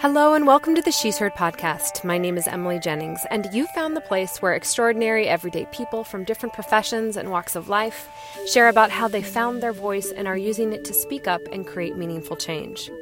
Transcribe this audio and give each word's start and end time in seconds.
Hello 0.00 0.34
and 0.34 0.46
welcome 0.46 0.76
to 0.76 0.80
the 0.80 0.92
She's 0.92 1.18
Heard 1.18 1.34
podcast. 1.34 2.04
My 2.04 2.18
name 2.18 2.36
is 2.38 2.46
Emily 2.46 2.78
Jennings, 2.78 3.18
and 3.32 3.48
you 3.52 3.66
found 3.74 3.96
the 3.96 4.00
place 4.00 4.40
where 4.40 4.54
extraordinary 4.54 5.26
everyday 5.26 5.66
people 5.72 6.04
from 6.04 6.22
different 6.22 6.52
professions 6.52 7.16
and 7.16 7.32
walks 7.32 7.56
of 7.56 7.68
life 7.68 8.08
share 8.46 8.68
about 8.68 8.92
how 8.92 9.08
they 9.08 9.22
found 9.22 9.60
their 9.60 9.72
voice 9.72 10.12
and 10.12 10.28
are 10.28 10.36
using 10.36 10.72
it 10.72 10.84
to 10.84 10.94
speak 10.94 11.26
up 11.26 11.42
and 11.50 11.66
create 11.66 11.96
meaningful 11.96 12.36
change. 12.36 12.92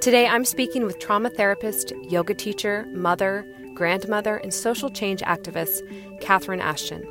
Today 0.00 0.26
I'm 0.26 0.44
speaking 0.44 0.84
with 0.84 0.98
trauma 0.98 1.30
therapist, 1.30 1.92
yoga 2.08 2.34
teacher, 2.34 2.84
mother, 2.90 3.46
grandmother, 3.72 4.38
and 4.38 4.52
social 4.52 4.90
change 4.90 5.20
activist 5.20 5.82
Catherine 6.20 6.60
Ashton. 6.60 7.06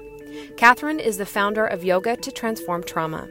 Catherine 0.57 0.99
is 0.99 1.17
the 1.17 1.25
founder 1.25 1.65
of 1.65 1.85
Yoga 1.85 2.17
to 2.17 2.31
Transform 2.33 2.83
Trauma. 2.83 3.29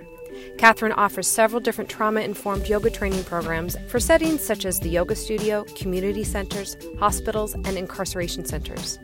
Catherine 0.59 0.93
offers 0.93 1.27
several 1.27 1.61
different 1.61 1.89
trauma 1.89 2.21
informed 2.21 2.69
yoga 2.69 2.91
training 2.91 3.25
programs 3.25 3.77
for 3.89 4.01
settings 4.01 4.41
such 4.41 4.65
as 4.65 4.81
the 4.81 4.89
yoga 4.89 5.15
studio, 5.15 5.65
community 5.77 6.25
centers, 6.25 6.77
hospitals, 6.99 7.55
and 7.55 7.77
incarceration 7.79 8.45
centers. 8.45 8.99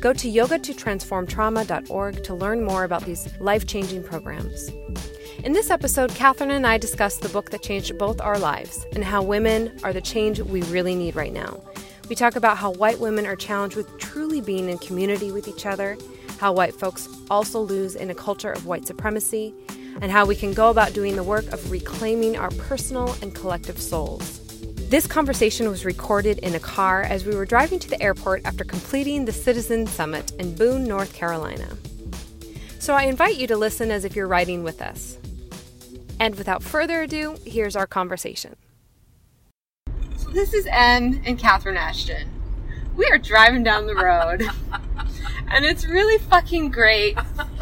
Go 0.00 0.12
to 0.12 0.30
yogatotransformtrauma.org 0.30 2.22
to 2.24 2.34
learn 2.34 2.64
more 2.64 2.84
about 2.84 3.04
these 3.04 3.28
life 3.40 3.66
changing 3.66 4.02
programs. 4.02 4.70
In 5.42 5.52
this 5.52 5.70
episode, 5.70 6.10
Catherine 6.10 6.50
and 6.50 6.66
I 6.66 6.78
discuss 6.78 7.16
the 7.16 7.28
book 7.30 7.50
that 7.50 7.62
changed 7.62 7.96
both 7.98 8.20
our 8.20 8.38
lives 8.38 8.86
and 8.92 9.02
how 9.02 9.22
women 9.22 9.78
are 9.82 9.92
the 9.92 10.00
change 10.00 10.40
we 10.40 10.62
really 10.62 10.94
need 10.94 11.16
right 11.16 11.32
now. 11.32 11.62
We 12.10 12.16
talk 12.16 12.36
about 12.36 12.58
how 12.58 12.72
white 12.72 12.98
women 12.98 13.26
are 13.26 13.36
challenged 13.36 13.76
with 13.76 13.98
truly 13.98 14.40
being 14.40 14.68
in 14.68 14.78
community 14.78 15.32
with 15.32 15.48
each 15.48 15.64
other, 15.64 15.96
how 16.38 16.52
white 16.52 16.74
folks 16.74 17.08
also 17.30 17.60
lose 17.60 17.94
in 17.94 18.10
a 18.10 18.14
culture 18.14 18.50
of 18.50 18.66
white 18.66 18.86
supremacy, 18.86 19.54
and 20.00 20.10
how 20.10 20.26
we 20.26 20.36
can 20.36 20.52
go 20.52 20.70
about 20.70 20.92
doing 20.92 21.16
the 21.16 21.22
work 21.22 21.46
of 21.52 21.70
reclaiming 21.70 22.36
our 22.36 22.50
personal 22.50 23.14
and 23.22 23.34
collective 23.34 23.80
souls. 23.80 24.40
This 24.90 25.06
conversation 25.06 25.68
was 25.68 25.84
recorded 25.84 26.38
in 26.38 26.54
a 26.56 26.60
car 26.60 27.02
as 27.02 27.24
we 27.24 27.36
were 27.36 27.46
driving 27.46 27.78
to 27.78 27.88
the 27.88 28.02
airport 28.02 28.44
after 28.44 28.64
completing 28.64 29.24
the 29.24 29.32
Citizen 29.32 29.86
Summit 29.86 30.32
in 30.40 30.54
Boone, 30.56 30.84
North 30.84 31.14
Carolina. 31.14 31.76
So 32.80 32.94
I 32.94 33.04
invite 33.04 33.36
you 33.36 33.46
to 33.46 33.56
listen 33.56 33.90
as 33.90 34.04
if 34.04 34.16
you're 34.16 34.26
riding 34.26 34.62
with 34.64 34.82
us. 34.82 35.16
And 36.18 36.34
without 36.34 36.62
further 36.62 37.02
ado, 37.02 37.36
here's 37.44 37.76
our 37.76 37.86
conversation. 37.86 38.56
So 40.16 40.30
this 40.30 40.52
is 40.52 40.66
Em 40.70 41.22
and 41.24 41.38
Catherine 41.38 41.76
Ashton. 41.76 42.28
We 42.96 43.06
are 43.06 43.18
driving 43.18 43.62
down 43.62 43.86
the 43.86 43.94
road, 43.94 44.42
and 45.50 45.64
it's 45.64 45.86
really 45.86 46.18
fucking 46.18 46.70
great 46.70 47.16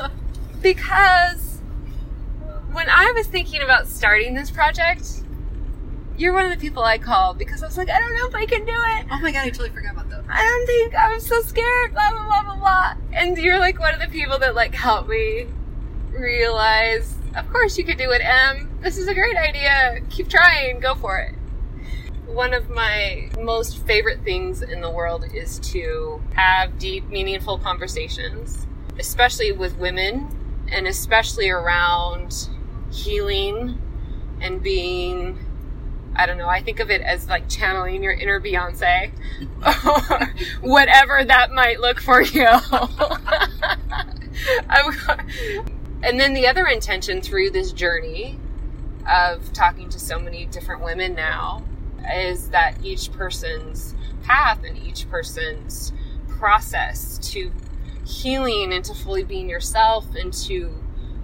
because 0.63 1.48
when 2.73 2.89
I 2.89 3.13
was 3.15 3.27
thinking 3.27 3.63
about 3.63 3.87
starting 3.89 4.35
this 4.35 4.51
project, 4.51 5.23
you're 6.17 6.33
one 6.33 6.45
of 6.45 6.51
the 6.51 6.59
people 6.59 6.83
I 6.83 6.99
called 6.99 7.39
because 7.39 7.63
I 7.63 7.67
was 7.67 7.79
like, 7.79 7.89
I 7.89 8.01
don't 8.01 8.15
know 8.15 8.27
if 8.27 8.35
I 8.35 8.45
can 8.45 8.65
do 8.65 8.73
it. 8.73 9.07
Oh 9.11 9.21
my 9.21 9.31
god, 9.31 9.47
I 9.47 9.51
totally 9.51 9.71
forgot 9.71 9.93
about 9.93 10.11
that. 10.11 10.25
I 10.29 10.43
don't 10.43 10.67
think 10.67 10.95
I'm 10.95 11.21
so 11.21 11.41
scared, 11.43 11.93
blah 11.93 12.11
blah 12.11 12.25
blah 12.25 12.43
blah 12.43 12.57
blah. 12.57 12.95
And 13.13 13.39
you're 13.39 13.59
like 13.59 13.79
one 13.79 13.95
of 13.95 14.01
the 14.01 14.09
people 14.09 14.39
that 14.41 14.55
like 14.55 14.75
helped 14.75 15.09
me 15.09 15.47
realize, 16.11 17.15
of 17.37 17.49
course 17.51 17.79
you 17.79 17.85
could 17.85 17.99
do 17.99 18.11
it, 18.11 18.21
Em. 18.23 18.69
This 18.83 18.99
is 18.99 19.09
a 19.09 19.15
great 19.15 19.37
idea. 19.37 20.01
Keep 20.11 20.29
trying, 20.29 20.81
go 20.81 20.95
for 20.95 21.19
it. 21.19 21.35
One 22.27 22.53
of 22.53 22.69
my 22.69 23.31
most 23.41 23.85
favorite 23.87 24.23
things 24.23 24.61
in 24.61 24.81
the 24.81 24.91
world 24.91 25.25
is 25.33 25.59
to 25.71 26.21
have 26.35 26.79
deep, 26.79 27.09
meaningful 27.09 27.59
conversations, 27.59 28.67
especially 28.99 29.53
with 29.53 29.77
women 29.79 30.29
and 30.71 30.87
especially 30.87 31.49
around 31.49 32.49
healing 32.91 33.81
and 34.41 34.63
being 34.63 35.45
I 36.19 36.27
don't 36.27 36.37
know, 36.37 36.49
I 36.49 36.61
think 36.63 36.81
of 36.81 36.91
it 36.91 37.01
as 37.01 37.29
like 37.29 37.49
channeling 37.49 38.03
your 38.03 38.13
inner 38.13 38.41
Beyonce 38.41 39.13
or 39.65 40.35
whatever 40.69 41.25
that 41.25 41.53
might 41.53 41.79
look 41.79 42.01
for 42.01 42.23
you. 42.23 42.45
and 46.03 46.19
then 46.19 46.35
the 46.35 46.49
other 46.49 46.67
intention 46.67 47.23
through 47.23 47.51
this 47.51 47.71
journey 47.71 48.37
of 49.09 49.53
talking 49.53 49.89
to 49.91 50.01
so 50.01 50.19
many 50.19 50.47
different 50.47 50.83
women 50.83 51.15
now 51.15 51.63
is 52.13 52.49
that 52.51 52.75
each 52.83 53.13
person's 53.13 53.95
path 54.25 54.65
and 54.65 54.77
each 54.79 55.09
person's 55.09 55.93
process 56.29 57.19
to 57.19 57.53
healing 58.05 58.73
and 58.73 58.85
to 58.85 58.95
fully 58.95 59.23
being 59.23 59.49
yourself 59.49 60.07
and 60.17 60.33
to 60.33 60.73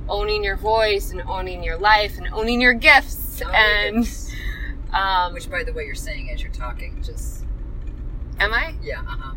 owning 0.08 0.44
your 0.44 0.56
voice 0.56 1.10
and 1.10 1.22
owning 1.22 1.62
your 1.62 1.78
life 1.78 2.16
and 2.18 2.28
owning 2.32 2.60
your 2.60 2.74
gifts 2.74 3.42
and 3.52 4.08
um, 4.92 5.32
which 5.32 5.50
by 5.50 5.64
the 5.64 5.72
way 5.72 5.84
you're 5.84 5.94
saying 5.94 6.30
as 6.30 6.42
you're 6.42 6.52
talking 6.52 7.02
just 7.02 7.44
am 8.38 8.52
i? 8.52 8.74
Yeah 8.82 9.00
uh-huh. 9.00 9.34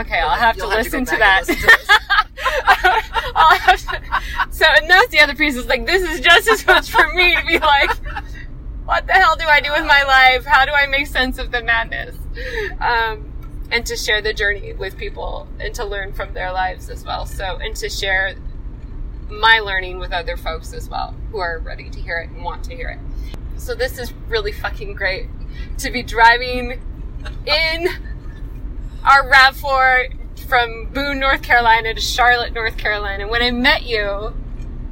Okay 0.00 0.18
you'll, 0.18 0.28
i'll 0.28 0.36
have 0.36 0.56
to 0.56 0.66
listen 0.66 1.04
to, 1.04 1.12
to 1.12 1.18
that. 1.18 1.48
listen 1.48 1.68
to 1.68 1.78
I'll 3.36 3.58
have 3.58 3.80
to, 3.80 4.00
so 4.50 4.66
and 4.66 4.90
that's 4.90 5.08
the 5.08 5.20
other 5.20 5.34
piece 5.34 5.56
is 5.56 5.66
like 5.66 5.86
this 5.86 6.02
is 6.02 6.20
just 6.20 6.48
as 6.48 6.66
much 6.66 6.90
for 6.90 7.12
me 7.14 7.34
to 7.36 7.44
be 7.46 7.58
like 7.58 7.90
what 8.84 9.06
the 9.06 9.12
hell 9.12 9.36
do 9.36 9.44
i 9.46 9.60
do 9.60 9.70
with 9.70 9.86
my 9.86 10.02
life? 10.04 10.44
How 10.44 10.64
do 10.66 10.72
i 10.72 10.86
make 10.86 11.06
sense 11.06 11.38
of 11.38 11.50
the 11.50 11.62
madness? 11.62 12.16
Um, 12.80 13.30
and 13.70 13.86
to 13.86 13.96
share 13.96 14.20
the 14.20 14.32
journey 14.32 14.72
with 14.74 14.96
people 14.96 15.48
and 15.58 15.74
to 15.74 15.84
learn 15.84 16.12
from 16.12 16.34
their 16.34 16.52
lives 16.52 16.90
as 16.90 17.04
well. 17.04 17.26
So 17.26 17.56
and 17.56 17.74
to 17.76 17.88
share 17.88 18.34
my 19.30 19.58
learning 19.58 19.98
with 19.98 20.12
other 20.12 20.36
folks 20.36 20.72
as 20.72 20.88
well 20.88 21.14
who 21.30 21.38
are 21.38 21.58
ready 21.58 21.90
to 21.90 22.00
hear 22.00 22.18
it 22.18 22.30
and 22.30 22.44
want 22.44 22.64
to 22.64 22.76
hear 22.76 22.88
it. 22.88 22.98
So 23.60 23.74
this 23.74 23.98
is 23.98 24.12
really 24.28 24.52
fucking 24.52 24.94
great 24.94 25.28
to 25.78 25.90
be 25.90 26.02
driving 26.02 26.80
in 27.46 27.88
our 29.04 29.28
RAV4 29.30 30.14
from 30.46 30.86
Boone, 30.92 31.18
North 31.18 31.42
Carolina 31.42 31.94
to 31.94 32.00
Charlotte, 32.00 32.52
North 32.52 32.76
Carolina. 32.76 33.26
When 33.28 33.42
I 33.42 33.50
met 33.50 33.84
you, 33.84 34.34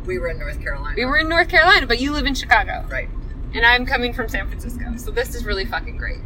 we 0.07 0.19
were 0.19 0.29
in 0.29 0.39
North 0.39 0.61
Carolina. 0.61 0.95
We 0.97 1.05
were 1.05 1.19
in 1.19 1.29
North 1.29 1.49
Carolina, 1.49 1.87
but 1.87 2.01
you 2.01 2.13
live 2.13 2.27
in 2.27 2.35
Chicago. 2.35 2.85
Right. 2.91 3.09
And 3.55 3.65
I'm 3.67 3.85
coming 3.87 4.13
from 4.13 4.29
San 4.29 4.49
Francisco. 4.49 4.97
So 4.97 5.11
this 5.11 5.35
is 5.35 5.45
really 5.45 5.65
fucking 5.65 5.97
great. 5.97 6.19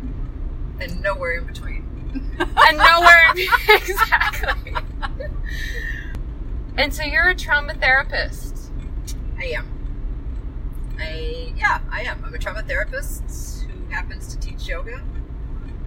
And 0.80 1.02
nowhere 1.02 1.38
in 1.38 1.44
between. 1.46 1.84
and 2.38 2.78
nowhere 2.78 3.22
in 3.36 3.48
exactly. 3.68 4.74
And 6.78 6.92
so 6.92 7.02
you're 7.02 7.28
a 7.28 7.34
trauma 7.34 7.74
therapist. 7.74 8.70
I 9.38 9.44
am. 9.46 9.66
I 10.98 11.52
yeah, 11.56 11.80
I 11.90 12.02
am. 12.02 12.22
I'm 12.24 12.34
a 12.34 12.38
trauma 12.38 12.62
therapist 12.62 13.64
who 13.64 13.92
happens 13.92 14.34
to 14.34 14.38
teach 14.38 14.68
yoga, 14.68 15.02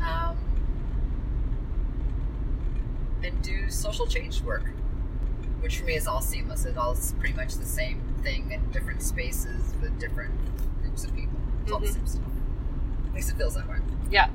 um, 0.01 0.37
and 3.23 3.41
do 3.43 3.69
social 3.69 4.07
change 4.07 4.41
work, 4.41 4.63
which 5.61 5.79
for 5.79 5.85
me 5.85 5.95
is 5.95 6.07
all 6.07 6.21
seamless. 6.21 6.65
It 6.65 6.77
all 6.77 6.93
is 6.93 7.13
pretty 7.19 7.35
much 7.35 7.55
the 7.55 7.65
same 7.65 8.01
thing 8.23 8.51
in 8.51 8.71
different 8.71 9.01
spaces 9.01 9.73
with 9.81 9.99
different 9.99 10.33
groups 10.81 11.03
of 11.03 11.15
people. 11.15 11.37
It's 11.61 11.65
mm-hmm. 11.65 11.73
all 11.73 11.79
the 11.79 11.87
mm-hmm. 11.87 11.95
same 11.95 12.07
stuff. 12.07 12.23
At 13.07 13.13
least 13.13 13.31
it 13.31 13.37
feels 13.37 13.55
that 13.55 13.67
way. 13.67 13.77
Yeah 14.09 14.29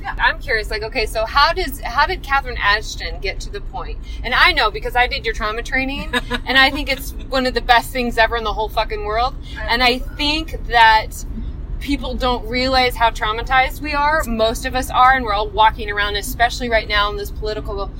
yeah. 0.00 0.14
I'm 0.18 0.38
curious, 0.38 0.70
like, 0.70 0.82
okay, 0.82 1.06
so 1.06 1.24
how 1.24 1.52
does 1.52 1.80
how 1.80 2.06
did 2.06 2.22
Catherine 2.22 2.56
Ashton 2.58 3.20
get 3.20 3.40
to 3.40 3.50
the 3.50 3.60
point? 3.60 3.98
And 4.22 4.34
I 4.34 4.52
know 4.52 4.70
because 4.70 4.96
I 4.96 5.06
did 5.06 5.24
your 5.24 5.34
trauma 5.34 5.62
training, 5.62 6.12
and 6.46 6.58
I 6.58 6.70
think 6.70 6.90
it's 6.90 7.12
one 7.12 7.46
of 7.46 7.54
the 7.54 7.60
best 7.60 7.90
things 7.90 8.18
ever 8.18 8.36
in 8.36 8.44
the 8.44 8.52
whole 8.52 8.68
fucking 8.68 9.04
world. 9.04 9.34
And 9.60 9.82
I 9.82 9.98
think 9.98 10.66
that 10.68 11.24
people 11.80 12.14
don't 12.14 12.46
realize 12.48 12.96
how 12.96 13.10
traumatized 13.10 13.80
we 13.80 13.94
are. 13.94 14.24
Most 14.24 14.66
of 14.66 14.74
us 14.74 14.90
are, 14.90 15.14
and 15.14 15.24
we're 15.24 15.34
all 15.34 15.48
walking 15.48 15.90
around, 15.90 16.16
especially 16.16 16.68
right 16.68 16.88
now 16.88 17.10
in 17.10 17.16
this 17.16 17.30
political 17.30 17.90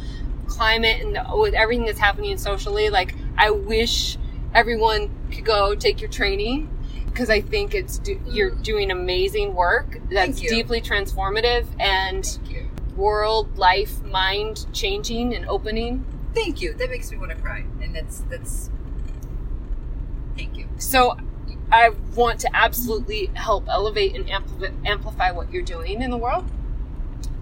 climate 0.47 1.00
and 1.03 1.19
with 1.38 1.54
everything 1.54 1.86
that's 1.86 1.98
happening 1.98 2.36
socially. 2.38 2.91
Like, 2.91 3.15
I 3.36 3.50
wish 3.50 4.19
everyone 4.54 5.10
could 5.30 5.44
go 5.44 5.75
take 5.75 6.00
your 6.00 6.10
training 6.10 6.69
because 7.19 7.31
I 7.31 7.41
think 7.41 7.75
it's 7.75 7.99
do, 7.99 8.21
you're 8.29 8.51
doing 8.51 8.93
amazing 8.93 9.53
work 9.53 9.99
that's 10.09 10.41
deeply 10.41 10.81
transformative 10.81 11.66
and 11.81 12.39
world, 12.97 13.59
life, 13.59 14.01
mind 14.04 14.66
changing 14.72 15.34
and 15.34 15.45
opening. 15.48 16.04
Thank 16.33 16.60
you. 16.60 16.75
That 16.75 16.91
makes 16.91 17.10
me 17.10 17.19
want 17.19 17.33
to 17.33 17.37
cry, 17.37 17.65
and 17.83 17.92
that's 17.92 18.21
that's. 18.31 18.71
Thank 20.37 20.57
you. 20.59 20.69
So, 20.78 21.16
I 21.72 21.89
want 22.15 22.39
to 22.41 22.51
absolutely 22.54 23.33
help 23.34 23.66
elevate 23.69 24.15
and 24.15 24.31
amplify 24.87 25.33
what 25.33 25.53
you're 25.53 25.63
doing 25.65 26.01
in 26.01 26.13
the 26.13 26.16
world. 26.16 26.48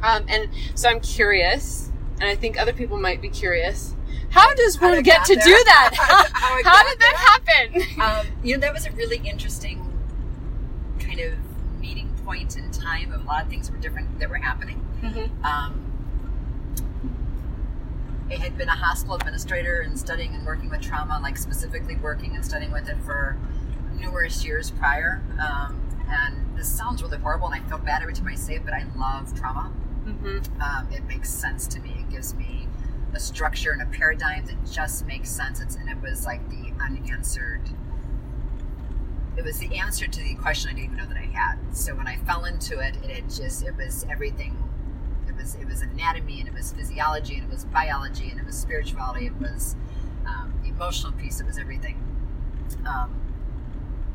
Um, 0.03 0.25
and 0.27 0.49
so 0.75 0.89
I'm 0.89 1.01
curious, 1.01 1.93
and 2.21 2.25
I 2.25 2.35
think 2.35 2.61
other 2.61 2.73
people 2.73 2.99
might 2.99 3.21
be 3.21 3.29
curious. 3.29 3.95
How 4.31 4.53
does 4.55 4.81
one 4.81 5.03
get 5.03 5.25
to 5.27 5.35
there? 5.35 5.45
do 5.45 5.65
that? 5.65 5.91
How, 5.95 6.25
how, 6.33 6.71
how 6.71 6.83
did 6.89 6.99
that 6.99 7.17
happen? 7.17 8.01
Um, 8.01 8.27
you 8.43 8.55
know, 8.55 8.61
that 8.61 8.73
was 8.73 8.87
a 8.87 8.91
really 8.93 9.19
interesting 9.25 9.93
kind 10.99 11.21
of 11.21 11.35
meeting 11.81 12.13
point 12.25 12.57
in 12.57 12.71
time 12.71 13.13
of 13.13 13.23
a 13.23 13.25
lot 13.25 13.45
of 13.45 13.49
things 13.49 13.71
were 13.71 13.79
different 13.79 14.19
that 14.19 14.29
were 14.29 14.37
happening. 14.37 14.85
Mm-hmm. 15.03 15.45
Um, 15.45 15.87
I 18.29 18.35
had 18.35 18.59
been 18.59 18.69
a 18.69 18.75
hospital 18.75 19.15
administrator 19.15 19.81
and 19.81 19.99
studying 19.99 20.35
and 20.35 20.45
working 20.45 20.69
with 20.69 20.83
trauma, 20.83 21.21
like 21.23 21.37
specifically 21.37 21.97
working 21.97 22.35
and 22.35 22.45
studying 22.45 22.73
with 22.73 22.89
it 22.89 22.97
for 23.05 23.37
numerous 23.95 24.45
years 24.45 24.71
prior. 24.73 25.23
Um, 25.41 25.81
and 26.09 26.57
this 26.57 26.69
sounds 26.69 27.03
really 27.03 27.19
horrible, 27.19 27.49
and 27.49 27.63
I 27.63 27.69
feel 27.69 27.79
bad 27.79 28.03
every 28.03 28.15
time 28.15 28.27
I 28.29 28.35
say 28.35 28.57
it, 28.57 28.65
but 28.65 28.75
I 28.75 28.85
love 28.97 29.33
trauma. 29.39 29.73
Mm-hmm. 30.05 30.61
Um, 30.61 30.93
it 30.93 31.05
makes 31.05 31.31
sense 31.31 31.67
to 31.69 31.81
me. 31.81 31.96
It 32.09 32.13
gives 32.13 32.35
me 32.35 32.69
a 33.15 33.21
structure 33.21 33.73
and 33.73 33.83
a 33.83 33.87
paradigm 33.87 34.45
that 34.47 34.71
just 34.71 35.07
makes 35.07 35.31
sense. 35.31 35.61
It's, 35.61 35.77
and 35.77 35.89
it 35.89 36.01
was 36.01 36.25
like 36.25 36.49
the 36.51 36.73
unanswered. 36.83 37.63
It 39.37 39.45
was 39.45 39.59
the 39.59 39.77
answer 39.77 40.07
to 40.07 40.23
the 40.23 40.35
question 40.35 40.71
I 40.71 40.75
didn't 40.75 40.85
even 40.85 40.97
know 40.99 41.07
that 41.07 41.17
I 41.17 41.27
had. 41.27 41.77
So 41.77 41.95
when 41.95 42.07
I 42.07 42.17
fell 42.17 42.45
into 42.45 42.79
it, 42.81 42.97
it, 43.05 43.11
it 43.11 43.25
just 43.25 43.65
it 43.65 43.77
was 43.77 44.07
everything. 44.11 44.57
It 45.29 45.35
was 45.37 45.55
it 45.57 45.67
was 45.67 45.83
anatomy 45.83 46.41
and 46.41 46.49
it 46.49 46.55
was 46.55 46.73
physiology 46.73 47.35
and 47.35 47.45
it 47.45 47.51
was 47.51 47.65
biology 47.67 48.31
and 48.31 48.41
it 48.41 48.47
was 48.47 48.57
spirituality. 48.57 49.27
It 49.27 49.37
was 49.41 49.77
um, 50.27 50.53
the 50.63 50.71
emotional 50.71 51.13
piece. 51.13 51.41
It 51.41 51.47
was 51.47 51.59
everything. 51.59 52.03
Um, 52.87 53.15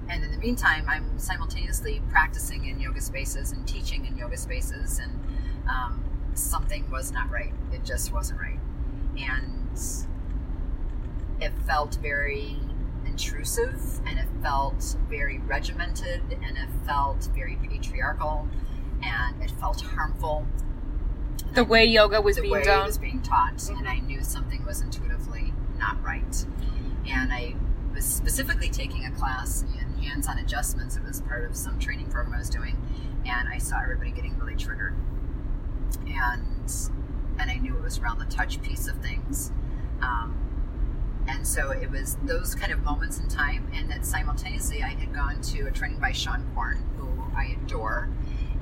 and 0.10 0.24
in 0.24 0.32
the 0.32 0.38
meantime, 0.38 0.86
I'm 0.90 1.18
simultaneously 1.18 2.02
practicing 2.10 2.66
in 2.66 2.80
yoga 2.80 3.00
spaces 3.02 3.52
and 3.52 3.68
teaching 3.68 4.06
in 4.06 4.18
yoga 4.18 4.38
spaces, 4.38 5.00
and 5.00 5.20
um, 5.70 6.04
something 6.34 6.90
was 6.90 7.12
not 7.12 7.30
right. 7.30 7.54
It 7.72 7.84
just 7.84 8.12
wasn't 8.12 8.40
right, 8.40 8.60
and 9.18 9.78
it 11.40 11.52
felt 11.66 11.96
very 12.02 12.58
intrusive, 13.06 14.00
and 14.06 14.20
it 14.20 14.28
felt 14.42 14.96
very 15.10 15.40
regimented, 15.40 16.22
and 16.44 16.58
it 16.58 16.70
felt 16.86 17.30
very 17.36 17.58
patriarchal, 17.58 18.48
and 19.02 19.42
it 19.42 19.52
felt 19.52 19.82
harmful. 19.82 20.46
The 21.54 21.66
way 21.66 21.86
yoga 21.86 22.22
was 22.22 22.38
the 22.38 22.44
being 22.44 22.54
way 22.54 22.64
done. 22.64 22.86
was 22.86 22.98
being 22.98 23.22
taught, 23.22 23.68
and 23.70 23.80
mm-hmm. 23.80 23.88
I 23.88 24.00
knew 24.00 24.24
something 24.24 24.64
was 24.66 24.82
intuitively 24.82 25.54
not 25.78 26.02
right. 26.04 26.46
And 27.08 27.34
I 27.34 27.56
was 27.94 28.06
specifically 28.06 28.70
taking 28.70 29.06
a 29.06 29.12
class 29.12 29.64
in 29.64 30.02
hands-on 30.02 30.38
adjustments. 30.38 30.96
It 30.96 31.04
was 31.04 31.22
part 31.22 31.44
of 31.44 31.56
some 31.56 31.78
training 31.80 32.10
program 32.10 32.36
I 32.36 32.40
was 32.40 32.50
doing, 32.50 32.78
and 33.26 33.50
I 33.50 33.58
saw 33.58 33.82
everybody 33.82 34.12
getting 34.12 34.38
really 34.40 34.56
triggered. 34.56 34.96
And 36.08 36.72
and 37.40 37.50
I 37.50 37.56
knew 37.56 37.76
it 37.76 37.82
was 37.82 38.00
around 38.00 38.20
the 38.20 38.26
touch 38.26 38.62
piece 38.62 38.88
of 38.88 38.98
things. 38.98 39.52
Um, 40.02 40.38
and 41.28 41.46
so 41.48 41.72
it 41.72 41.90
was 41.90 42.18
those 42.24 42.56
kind 42.56 42.72
of 42.72 42.84
moments 42.84 43.20
in 43.20 43.28
time, 43.28 43.70
and 43.74 43.90
that 43.90 44.06
simultaneously 44.06 44.84
I 44.84 44.90
had 44.90 45.14
gone 45.14 45.42
to 45.42 45.68
a 45.68 45.72
training 45.72 46.00
by 46.00 46.12
Seane 46.12 46.44
Corn, 46.54 46.84
who 46.98 47.08
I 47.36 47.58
adore, 47.64 48.10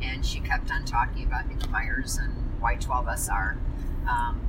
and 0.01 0.25
she 0.25 0.39
kept 0.39 0.71
on 0.71 0.85
talking 0.85 1.23
about 1.25 1.47
Nikki 1.47 1.67
Myers 1.69 2.17
and 2.17 2.33
Y12SR. 2.61 3.57
Um, 4.07 4.39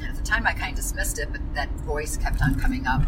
and 0.00 0.08
at 0.08 0.16
the 0.16 0.22
time, 0.22 0.46
I 0.46 0.52
kind 0.52 0.70
of 0.70 0.76
dismissed 0.76 1.18
it, 1.18 1.28
but 1.30 1.40
that 1.54 1.70
voice 1.80 2.16
kept 2.16 2.42
on 2.42 2.58
coming 2.58 2.86
up, 2.86 3.02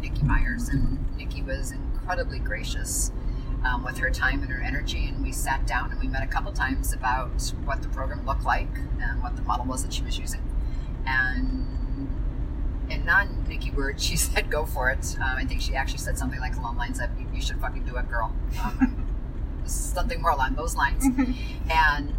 Nikki 0.00 0.22
Myers, 0.22 0.68
and 0.68 1.04
Nikki 1.16 1.42
was 1.42 1.72
incredibly 1.72 2.38
gracious 2.38 3.12
um, 3.64 3.84
with 3.84 3.98
her 3.98 4.10
time 4.10 4.42
and 4.42 4.50
her 4.50 4.62
energy. 4.62 5.06
And 5.06 5.22
we 5.22 5.32
sat 5.32 5.66
down 5.66 5.90
and 5.90 6.00
we 6.00 6.08
met 6.08 6.22
a 6.22 6.26
couple 6.26 6.52
times 6.52 6.92
about 6.92 7.52
what 7.64 7.82
the 7.82 7.88
program 7.88 8.24
looked 8.26 8.44
like 8.44 8.68
and 9.00 9.22
what 9.22 9.36
the 9.36 9.42
model 9.42 9.66
was 9.66 9.82
that 9.84 9.92
she 9.92 10.02
was 10.02 10.18
using. 10.18 10.42
And 11.06 12.08
in 12.90 13.04
non 13.04 13.44
Nikki 13.48 13.70
words, 13.70 14.02
she 14.06 14.16
said, 14.16 14.50
"Go 14.50 14.66
for 14.66 14.90
it." 14.90 15.16
Um, 15.16 15.36
I 15.36 15.44
think 15.44 15.60
she 15.60 15.74
actually 15.74 15.98
said 15.98 16.18
something 16.18 16.40
like 16.40 16.56
along 16.56 16.74
the 16.74 16.80
lines 16.80 17.00
of, 17.00 17.10
"You, 17.18 17.26
you 17.34 17.40
should 17.40 17.60
fucking 17.60 17.84
do 17.84 17.96
it, 17.96 18.08
girl." 18.08 18.34
Um, 18.62 19.06
something 19.64 20.20
more 20.22 20.30
along 20.30 20.54
those 20.54 20.76
lines. 20.76 21.04
and 21.70 22.12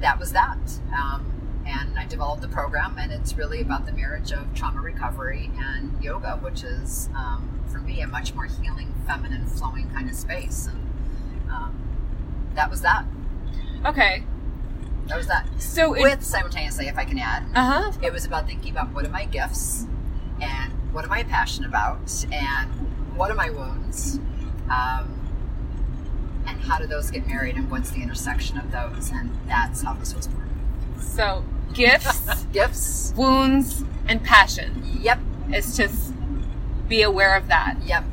that 0.00 0.18
was 0.18 0.32
that. 0.32 0.58
Um, 0.92 1.33
and 1.66 1.98
I 1.98 2.06
developed 2.06 2.42
the 2.42 2.48
program, 2.48 2.96
and 2.98 3.12
it's 3.12 3.34
really 3.34 3.60
about 3.60 3.86
the 3.86 3.92
marriage 3.92 4.32
of 4.32 4.52
trauma 4.54 4.80
recovery 4.80 5.50
and 5.58 6.02
yoga, 6.02 6.38
which 6.42 6.62
is, 6.62 7.08
um, 7.16 7.64
for 7.70 7.78
me, 7.78 8.00
a 8.00 8.06
much 8.06 8.34
more 8.34 8.44
healing, 8.44 8.92
feminine, 9.06 9.46
flowing 9.46 9.90
kind 9.90 10.08
of 10.08 10.16
space. 10.16 10.66
And 10.66 11.50
um, 11.50 11.76
that 12.54 12.70
was 12.70 12.82
that. 12.82 13.04
Okay. 13.84 14.24
That 15.06 15.16
was 15.16 15.26
that. 15.26 15.46
So, 15.60 15.94
it, 15.94 16.02
With 16.02 16.22
simultaneously, 16.22 16.86
if 16.88 16.98
I 16.98 17.04
can 17.04 17.18
add, 17.18 17.44
uh 17.54 17.82
huh. 17.82 17.92
it 18.02 18.12
was 18.12 18.24
about 18.24 18.46
thinking 18.46 18.70
about 18.70 18.92
what 18.92 19.04
are 19.04 19.10
my 19.10 19.26
gifts 19.26 19.86
and 20.40 20.72
what 20.92 21.04
am 21.04 21.12
I 21.12 21.22
passionate 21.24 21.68
about 21.68 22.24
and 22.32 22.70
what 23.16 23.30
are 23.30 23.34
my 23.34 23.50
wounds 23.50 24.18
um, 24.70 25.20
and 26.46 26.60
how 26.60 26.78
do 26.78 26.86
those 26.86 27.10
get 27.10 27.26
married 27.26 27.56
and 27.56 27.70
what's 27.70 27.90
the 27.90 28.02
intersection 28.02 28.58
of 28.58 28.70
those 28.70 29.10
and 29.10 29.30
that's 29.46 29.82
how 29.82 29.94
this 29.94 30.14
was 30.14 30.26
born. 30.26 30.48
So, 30.98 31.44
gifts, 31.74 32.44
Gifts. 32.52 33.12
wounds, 33.16 33.84
and 34.08 34.22
passion. 34.22 34.82
Yep. 35.00 35.18
It's 35.48 35.76
just 35.76 36.12
be 36.88 37.02
aware 37.02 37.36
of 37.36 37.48
that. 37.48 37.76
Yep. 37.84 38.04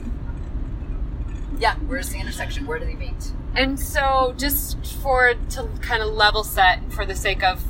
Yeah. 1.60 1.76
Where's 1.88 2.10
the 2.10 2.20
intersection? 2.20 2.66
Where 2.66 2.80
do 2.80 2.86
they 2.86 2.96
meet? 2.96 3.32
And 3.56 3.80
so, 3.80 4.34
just 4.38 4.84
for 5.02 5.34
to 5.52 5.68
kind 5.82 6.02
of 6.02 6.14
level 6.14 6.44
set 6.44 6.80
for 6.94 7.06
the 7.06 7.16
sake 7.16 7.44
of 7.44 7.64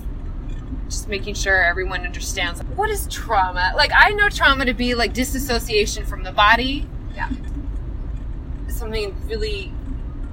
just 0.88 1.08
making 1.08 1.34
sure 1.34 1.64
everyone 1.64 2.06
understands 2.06 2.62
what 2.76 2.90
is 2.90 3.08
trauma. 3.08 3.72
Like, 3.76 3.92
I 3.96 4.10
know 4.12 4.30
trauma 4.30 4.66
to 4.66 4.74
be 4.74 4.94
like 4.94 5.14
disassociation 5.14 6.06
from 6.06 6.24
the 6.24 6.32
body, 6.32 6.88
Yeah. 7.16 7.30
something 8.68 9.16
really 9.28 9.72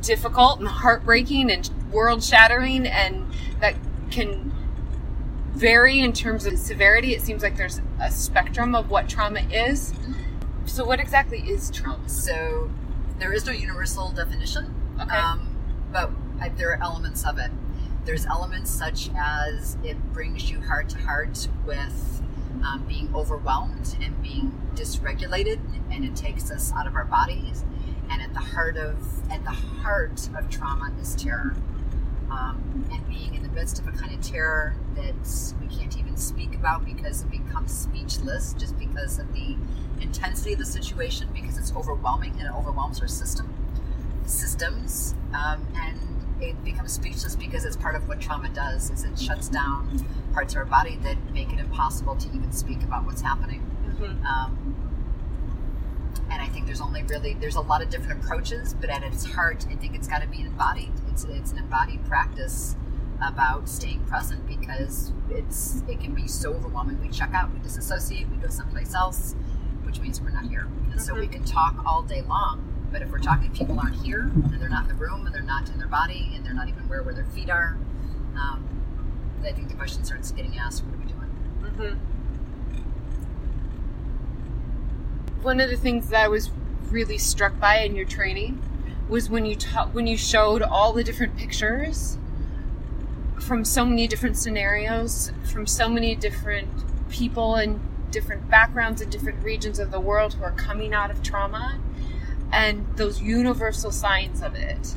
difficult 0.03 0.59
and 0.59 0.69
heartbreaking 0.69 1.51
and 1.51 1.69
world 1.93 2.23
shattering, 2.23 2.87
and 2.87 3.27
that 3.61 3.75
can 4.11 4.53
vary 5.59 5.99
in 6.01 6.13
terms 6.13 6.47
of 6.47 6.59
severity. 6.59 7.15
It 7.15 7.23
seems 7.23 7.43
like 7.43 7.57
there's 7.57 7.81
a 8.01 8.11
spectrum 8.11 8.75
of 8.75 8.91
what 8.91 9.09
trauma 9.09 9.41
is. 9.51 9.93
So, 10.67 10.85
what 10.85 11.01
exactly 11.01 11.41
is 11.41 11.71
trauma? 11.71 12.09
So 12.09 12.71
there 13.19 13.33
is 13.33 13.45
no 13.45 13.53
universal 13.53 14.13
definition. 14.13 14.75
Okay. 15.01 15.17
Um, 15.17 15.57
but 15.93 16.11
I, 16.41 16.51
there 16.51 16.71
are 16.73 16.83
elements 16.83 17.27
of 17.27 17.39
it. 17.39 17.51
There's 18.05 18.27
elements 18.27 18.71
such 18.71 19.11
as 19.19 19.77
it 19.83 19.97
brings 20.13 20.51
you 20.51 20.61
heart 20.61 20.89
to 20.91 20.99
heart 20.99 21.49
with 21.67 22.23
um, 22.65 22.85
being 22.89 23.13
overwhelmed 23.15 23.97
and 24.01 24.21
being 24.23 24.53
dysregulated, 24.75 25.59
and 25.91 26.05
it 26.05 26.17
takes 26.17 26.51
us 26.51 26.73
out 26.73 26.87
of 26.87 26.95
our 26.95 27.05
bodies. 27.05 27.65
And 28.11 28.23
at 28.23 28.33
the 28.33 28.41
heart 28.41 28.77
of 28.77 28.97
at 29.31 29.45
the 29.45 29.51
heart 29.51 30.29
of 30.37 30.49
trauma 30.49 30.93
is 31.01 31.15
terror, 31.15 31.55
um, 32.31 32.89
and 32.93 33.07
being 33.09 33.35
in 33.35 33.43
the 33.43 33.49
midst 33.49 33.79
of 33.79 33.89
a 33.89 33.93
kind 33.93 34.13
of 34.15 34.21
terror 34.21 34.75
that 34.95 35.15
we 35.61 35.75
can't 35.75 35.97
even 35.99 36.17
speak 36.17 36.55
about 36.55 36.85
because 36.85 37.23
it 37.23 37.31
becomes 37.31 37.73
speechless 37.73 38.55
just 38.55 38.79
because 38.79 39.19
of 39.19 39.33
the 39.33 39.57
intensity 40.01 40.53
of 40.53 40.59
the 40.59 40.67
situation 40.67 41.29
because 41.33 41.59
it's 41.59 41.73
overwhelming 41.75 42.33
and 42.33 42.43
it 42.43 42.53
overwhelms 42.55 43.01
our 43.01 43.09
system 43.09 43.53
systems 44.25 45.15
um, 45.35 45.67
and 45.77 45.99
it 46.41 46.63
becomes 46.65 46.93
speechless 46.93 47.35
because 47.35 47.65
it's 47.65 47.77
part 47.77 47.97
of 47.97 48.07
what 48.07 48.21
trauma 48.21 48.49
does 48.51 48.91
is 48.91 49.05
it 49.05 49.19
shuts 49.19 49.49
down 49.49 50.07
parts 50.33 50.55
of 50.55 50.59
our 50.59 50.65
body 50.65 50.97
that 51.03 51.17
make 51.33 51.53
it 51.53 51.59
impossible 51.59 52.15
to 52.15 52.29
even 52.29 52.53
speak 52.53 52.83
about 52.83 53.05
what's 53.05 53.23
happening. 53.23 53.61
Um, 54.25 54.88
and 56.31 56.43
I 56.43 56.47
think 56.47 56.67
there's 56.67 56.81
only 56.81 57.03
really 57.05 57.35
there's 57.35 57.57
a 57.57 57.61
lot 57.61 57.83
of 57.83 57.91
different 57.91 58.25
approaches, 58.25 58.75
but 58.75 58.91
at 58.91 59.03
its 59.03 59.25
heart, 59.25 59.67
I 59.71 59.77
think 59.77 59.95
it's 59.95 60.09
got 60.09 60.23
to 60.23 60.29
be 60.29 60.43
embodied. 60.43 60.93
It's 61.11 61.25
it's 61.25 61.53
an 61.53 61.59
embodied 61.59 62.05
practice 62.07 62.77
about 63.21 63.69
staying 63.69 64.05
present 64.05 64.47
because 64.47 65.13
it's 65.31 65.83
it 65.89 66.01
can 66.01 66.15
be 66.15 66.29
so 66.29 66.55
overwhelming. 66.55 67.01
We 67.01 67.09
check 67.09 67.33
out, 67.35 67.53
we 67.53 67.59
disassociate, 67.61 68.29
we 68.29 68.37
go 68.37 68.49
someplace 68.49 68.95
else, 68.95 69.35
which 69.85 70.01
means 70.01 70.21
we're 70.21 70.31
not 70.31 70.45
here. 70.47 70.69
And 70.91 71.01
so 71.01 71.15
we 71.15 71.27
can 71.27 71.45
talk 71.45 71.77
all 71.87 72.03
day 72.03 72.23
long, 72.23 72.63
but 72.93 73.03
if 73.03 73.11
we're 73.11 73.19
talking 73.19 73.51
people 73.51 73.79
aren't 73.79 73.97
here 73.97 74.21
and 74.21 74.61
they're 74.61 74.69
not 74.69 74.83
in 74.83 74.89
the 74.89 74.95
room 74.95 75.27
and 75.27 75.35
they're 75.35 75.43
not 75.43 75.69
in 75.71 75.79
their 75.79 75.89
body 75.89 76.33
and 76.35 76.45
they're 76.45 76.55
not 76.55 76.69
even 76.69 76.85
aware 76.85 77.03
where 77.03 77.15
their 77.15 77.25
feet 77.27 77.51
are, 77.51 77.77
um, 78.37 78.65
I 79.45 79.53
think 79.53 79.69
the 79.69 79.75
question 79.75 80.05
starts 80.05 80.31
getting 80.33 80.59
asked, 80.59 80.85
what 80.85 80.95
are 80.95 80.99
we 80.99 81.05
doing? 81.05 81.97
hmm 81.97 82.18
One 85.43 85.61
of 85.61 85.71
the 85.71 85.77
things 85.77 86.09
that 86.09 86.25
I 86.25 86.29
was 86.29 86.51
really 86.91 87.19
struck 87.19 87.59
by 87.61 87.79
in 87.79 87.95
your 87.95 88.07
training 88.07 88.61
was 89.09 89.31
when 89.31 89.47
you 89.47 89.55
ta- 89.55 89.89
when 89.93 90.07
you 90.07 90.17
showed 90.17 90.63
all 90.63 90.93
the 90.93 91.05
different 91.05 91.37
pictures 91.37 92.19
from 93.41 93.65
so 93.65 93.85
many 93.85 94.09
different 94.09 94.37
scenarios, 94.37 95.33
from 95.45 95.67
so 95.67 95.89
many 95.89 96.17
different 96.17 96.69
people 97.09 97.55
and 97.55 97.81
different 98.11 98.51
backgrounds 98.51 99.01
and 99.01 99.13
different 99.13 99.43
regions 99.45 99.79
of 99.79 99.91
the 99.93 100.01
world 100.01 100.35
who 100.35 100.43
are 100.43 100.53
coming 100.53 100.93
out 100.93 101.11
of 101.11 101.23
trauma, 101.23 101.79
and 102.53 102.85
those 102.97 103.23
universal 103.23 103.93
signs 103.93 104.43
of 104.43 104.57
it. 104.57 104.95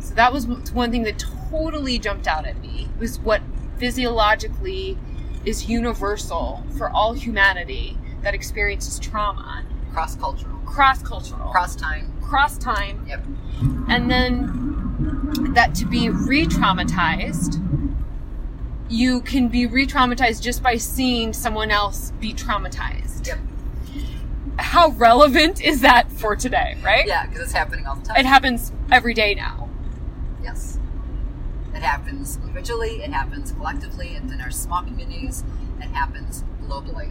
So 0.00 0.14
that 0.14 0.32
was 0.32 0.46
one 0.46 0.90
thing 0.90 1.02
that 1.02 1.18
totally 1.50 1.98
jumped 1.98 2.26
out 2.26 2.46
at 2.46 2.60
me 2.60 2.88
was 2.98 3.18
what 3.18 3.42
physiologically 3.76 4.96
is 5.44 5.68
universal 5.68 6.64
for 6.78 6.88
all 6.88 7.12
humanity 7.12 7.98
that 8.24 8.34
experiences 8.34 8.98
trauma, 8.98 9.64
Cross 9.92 10.16
cultural, 10.16 10.56
cross 10.66 11.02
cultural, 11.02 11.50
cross 11.50 11.76
time. 11.76 12.12
cross 12.20 12.58
time, 12.58 13.04
Yep. 13.08 13.24
and 13.88 14.10
then 14.10 15.52
that 15.54 15.74
to 15.76 15.84
be 15.86 16.08
re 16.08 16.46
traumatized, 16.46 17.60
you 18.88 19.20
can 19.20 19.48
be 19.48 19.66
re 19.66 19.86
traumatized 19.86 20.42
just 20.42 20.62
by 20.62 20.76
seeing 20.76 21.32
someone 21.32 21.70
else 21.70 22.12
be 22.18 22.32
traumatized. 22.34 23.26
Yep. 23.28 23.38
How 24.58 24.90
relevant 24.90 25.60
is 25.62 25.80
that 25.82 26.10
for 26.10 26.34
today, 26.36 26.76
right? 26.82 27.06
Yeah, 27.06 27.26
because 27.26 27.42
it's 27.42 27.52
happening 27.52 27.86
all 27.86 27.96
the 27.96 28.06
time. 28.06 28.16
It 28.16 28.26
happens 28.26 28.72
every 28.90 29.14
day 29.14 29.34
now. 29.34 29.68
Yes. 30.42 30.78
It 31.74 31.82
happens 31.82 32.36
individually, 32.42 33.02
it 33.02 33.12
happens 33.12 33.52
collectively, 33.52 34.14
and 34.14 34.30
in 34.30 34.40
our 34.40 34.50
small 34.50 34.82
communities, 34.82 35.44
it 35.80 35.88
happens 35.88 36.44
globally. 36.62 37.10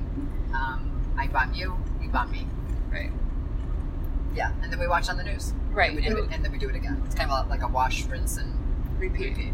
Um, 0.53 0.89
I 1.17 1.27
bomb 1.27 1.53
you, 1.53 1.75
you 2.01 2.10
bomb 2.10 2.32
me. 2.32 2.48
Right. 2.91 3.12
Yeah, 4.36 4.51
and 4.62 4.72
then 4.72 4.79
we 4.79 4.88
watch 4.88 5.10
on 5.10 5.17
the 5.17 5.24
news. 5.24 5.53
Right. 5.72 5.89
And, 5.89 5.96
we 5.98 6.01
do 6.01 6.08
And- 6.10 6.17
it, 6.32 6.36
and 6.36 6.43
then 6.46 6.51
we 6.51 6.58
do 6.58 6.70
it 6.70 6.75
again. 6.75 7.01
It's 7.05 7.15
kind 7.15 7.29
of 7.32 7.50
like 7.50 7.62
a 7.62 7.67
wash, 7.67 8.05
rinse, 8.05 8.38
and 8.38 8.51
Repeat. 9.00 9.29
repeat. 9.29 9.53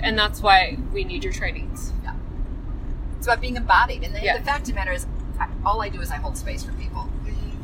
And 0.00 0.18
that's 0.18 0.40
why 0.42 0.76
we 0.92 1.04
need 1.04 1.24
your 1.24 1.32
trainings. 1.32 1.92
Yeah. 2.02 2.14
It's 3.16 3.26
about 3.26 3.40
being 3.40 3.56
embodied. 3.56 4.02
And 4.04 4.14
the, 4.14 4.20
Yeah. 4.22 4.36
the 4.38 4.44
fact 4.44 4.62
of 4.62 4.66
the 4.68 4.74
matter 4.74 4.92
is, 4.92 5.06
I- 5.40 5.48
all 5.64 5.80
I 5.82 5.88
do 5.88 6.00
is 6.00 6.10
I 6.10 6.16
hold 6.16 6.36
space 6.36 6.62
for 6.64 6.72
people. 6.72 7.08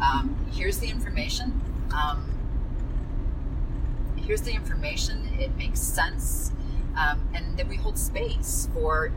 Um, 0.00 0.37
here's 0.52 0.78
the 0.78 0.88
information. 0.88 1.61
Um, 1.95 2.25
here's 4.16 4.42
the 4.42 4.52
information. 4.52 5.28
It 5.38 5.57
makes 5.57 5.81
sense. 5.81 6.52
Um, 6.97 7.21
and 7.35 7.57
then 7.57 7.69
we 7.69 7.76
hold 7.76 7.99
space 7.99 8.69
for 8.73 9.12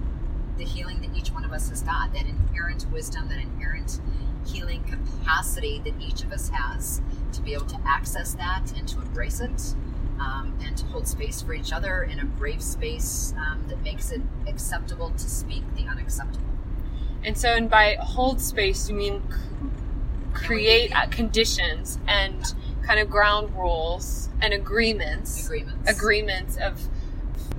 the 0.57 0.63
healing 0.65 1.01
that 1.01 1.15
each 1.17 1.29
one 1.31 1.43
of 1.45 1.51
us 1.51 1.69
has 1.69 1.81
got, 1.81 2.13
that 2.13 2.25
inherent 2.25 2.85
wisdom, 2.91 3.27
that 3.29 3.39
inherent 3.39 3.99
healing 4.45 4.83
capacity 4.83 5.81
that 5.83 5.93
each 5.99 6.23
of 6.23 6.31
us 6.31 6.49
has 6.49 7.01
to 7.33 7.41
be 7.41 7.53
able 7.53 7.65
to 7.65 7.79
access 7.85 8.33
that 8.35 8.71
and 8.77 8.87
to 8.87 8.99
embrace 9.01 9.39
it 9.39 9.75
um, 10.19 10.57
and 10.63 10.77
to 10.77 10.85
hold 10.85 11.07
space 11.07 11.41
for 11.41 11.53
each 11.53 11.73
other 11.73 12.03
in 12.03 12.19
a 12.19 12.25
brave 12.25 12.61
space 12.61 13.33
um, 13.37 13.63
that 13.67 13.81
makes 13.81 14.11
it 14.11 14.21
acceptable 14.47 15.09
to 15.11 15.29
speak 15.29 15.63
the 15.75 15.83
unacceptable. 15.83 16.45
And 17.23 17.37
so, 17.37 17.49
and 17.49 17.69
by 17.69 17.97
hold 17.99 18.39
space, 18.39 18.87
you 18.87 18.95
mean 18.95 19.23
create 20.33 20.95
uh, 20.95 21.07
conditions 21.07 21.97
and 22.07 22.53
kind 22.83 22.99
of 22.99 23.09
ground 23.09 23.55
rules 23.55 24.29
and 24.41 24.53
agreements, 24.53 25.45
Agreements. 25.45 25.89
agreements 25.89 26.57
of 26.57 26.87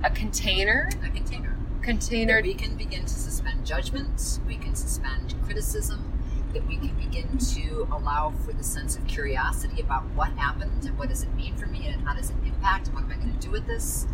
a 0.03 0.09
container, 0.09 0.89
A 1.05 1.09
container. 1.09 1.56
Container. 1.87 2.35
That 2.35 2.43
we 2.43 2.53
can 2.53 2.75
begin 2.75 3.01
to 3.03 3.13
suspend 3.13 3.65
judgment, 3.65 4.39
we 4.45 4.57
can 4.57 4.75
suspend 4.75 5.35
criticism, 5.45 6.11
that 6.53 6.65
we 6.67 6.77
can 6.77 6.93
begin 6.95 7.37
to 7.37 7.87
allow 7.91 8.31
for 8.45 8.53
the 8.53 8.63
sense 8.63 8.95
of 8.97 9.07
curiosity 9.07 9.81
about 9.81 10.03
what 10.15 10.29
happened 10.33 10.83
and 10.85 10.97
what 10.99 11.09
does 11.09 11.23
it 11.23 11.33
mean 11.35 11.55
for 11.55 11.65
me 11.67 11.87
and 11.87 12.05
how 12.07 12.13
does 12.13 12.29
it 12.29 12.35
impact 12.45 12.87
and 12.87 12.95
what 12.95 13.03
am 13.05 13.11
I 13.11 13.15
going 13.15 13.33
to 13.37 13.39
do 13.39 13.51
with 13.51 13.65
this. 13.67 14.05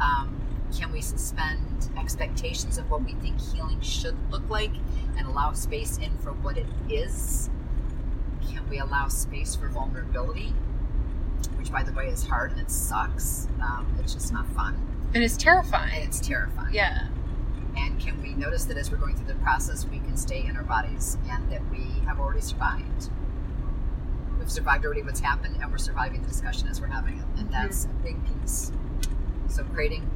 Um, 0.00 0.40
can 0.76 0.92
we 0.92 1.00
suspend 1.00 1.88
expectations 1.98 2.78
of 2.78 2.90
what 2.90 3.02
we 3.04 3.12
think 3.14 3.40
healing 3.40 3.80
should 3.80 4.16
look 4.30 4.48
like 4.50 4.72
and 5.16 5.26
allow 5.26 5.52
space 5.52 5.96
in 5.98 6.16
for 6.18 6.32
what 6.32 6.56
it 6.58 6.66
is? 6.90 7.48
Can 8.50 8.68
we 8.68 8.78
allow 8.78 9.08
space 9.08 9.54
for 9.56 9.68
vulnerability? 9.68 10.54
Which, 11.56 11.70
by 11.72 11.82
the 11.82 11.92
way, 11.92 12.06
is 12.08 12.26
hard 12.26 12.52
and 12.52 12.60
it 12.60 12.70
sucks. 12.70 13.48
Um, 13.62 13.86
it's 13.98 14.12
just 14.14 14.32
not 14.32 14.46
fun. 14.48 14.74
and 15.14 15.22
it's 15.24 15.34
And 15.34 15.40
terrifying. 15.42 16.02
it's 16.02 16.20
terrifying. 16.20 16.74
Yeah. 16.74 17.08
And 17.76 18.00
can 18.00 18.20
we 18.22 18.34
notice 18.34 18.64
that 18.66 18.76
as 18.76 18.90
we're 18.90 18.98
going 18.98 19.16
through 19.16 19.26
the 19.26 19.34
process, 19.36 19.86
we 19.86 19.98
can 19.98 20.16
stay 20.16 20.44
in 20.44 20.56
our 20.56 20.62
bodies 20.62 21.18
and 21.30 21.50
that 21.50 21.62
we 21.70 21.84
have 22.06 22.18
already 22.20 22.40
survived? 22.40 23.10
We've 24.38 24.50
survived 24.50 24.84
already 24.84 25.02
what's 25.02 25.20
happened 25.20 25.58
and 25.60 25.70
we're 25.70 25.78
surviving 25.78 26.22
the 26.22 26.28
discussion 26.28 26.68
as 26.68 26.80
we're 26.80 26.86
having 26.88 27.18
it. 27.18 27.24
And 27.38 27.52
that's 27.52 27.84
a 27.84 27.88
big 28.02 28.16
piece. 28.26 28.72
So 29.48 29.64
creating 29.64 30.08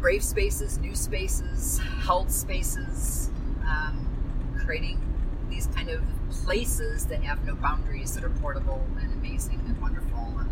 brave 0.00 0.24
spaces, 0.24 0.78
new 0.78 0.94
spaces, 0.94 1.80
held 2.04 2.30
spaces, 2.30 3.30
um, 3.64 4.06
creating 4.64 5.00
these 5.48 5.66
kind 5.68 5.90
of 5.90 6.02
places 6.30 7.06
that 7.06 7.22
have 7.22 7.44
no 7.44 7.54
boundaries 7.54 8.14
that 8.14 8.24
are 8.24 8.30
portable 8.30 8.84
and 9.00 9.12
amazing 9.12 9.60
and 9.66 9.80
wonderful 9.80 10.34
and 10.38 10.50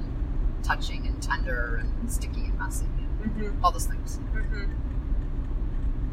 touching 0.62 1.06
and 1.06 1.20
tender 1.22 1.76
and 1.76 2.10
sticky 2.10 2.44
and 2.44 2.58
messy. 2.58 2.86
Mm-hmm. 3.22 3.64
All 3.64 3.72
those 3.72 3.86
things. 3.86 4.18
Mm-hmm. 4.34 4.64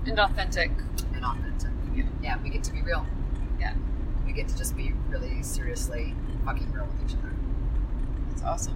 And 0.08 0.20
authentic. 0.20 0.72
and 1.14 1.24
authentic. 1.24 1.72
Yeah, 2.22 2.38
we 2.42 2.50
get 2.50 2.64
to 2.66 2.74
be 2.74 2.82
real. 2.82 3.06
Yeah. 3.60 3.74
We 4.26 4.34
get 4.34 4.48
to 4.50 4.58
just 4.58 4.76
be 4.76 4.94
really 5.10 5.44
seriously 5.44 6.16
fucking 6.46 6.72
real 6.72 6.86
with 6.86 7.10
each 7.10 7.18
other. 7.18 7.34
It's 8.32 8.44
awesome. 8.44 8.76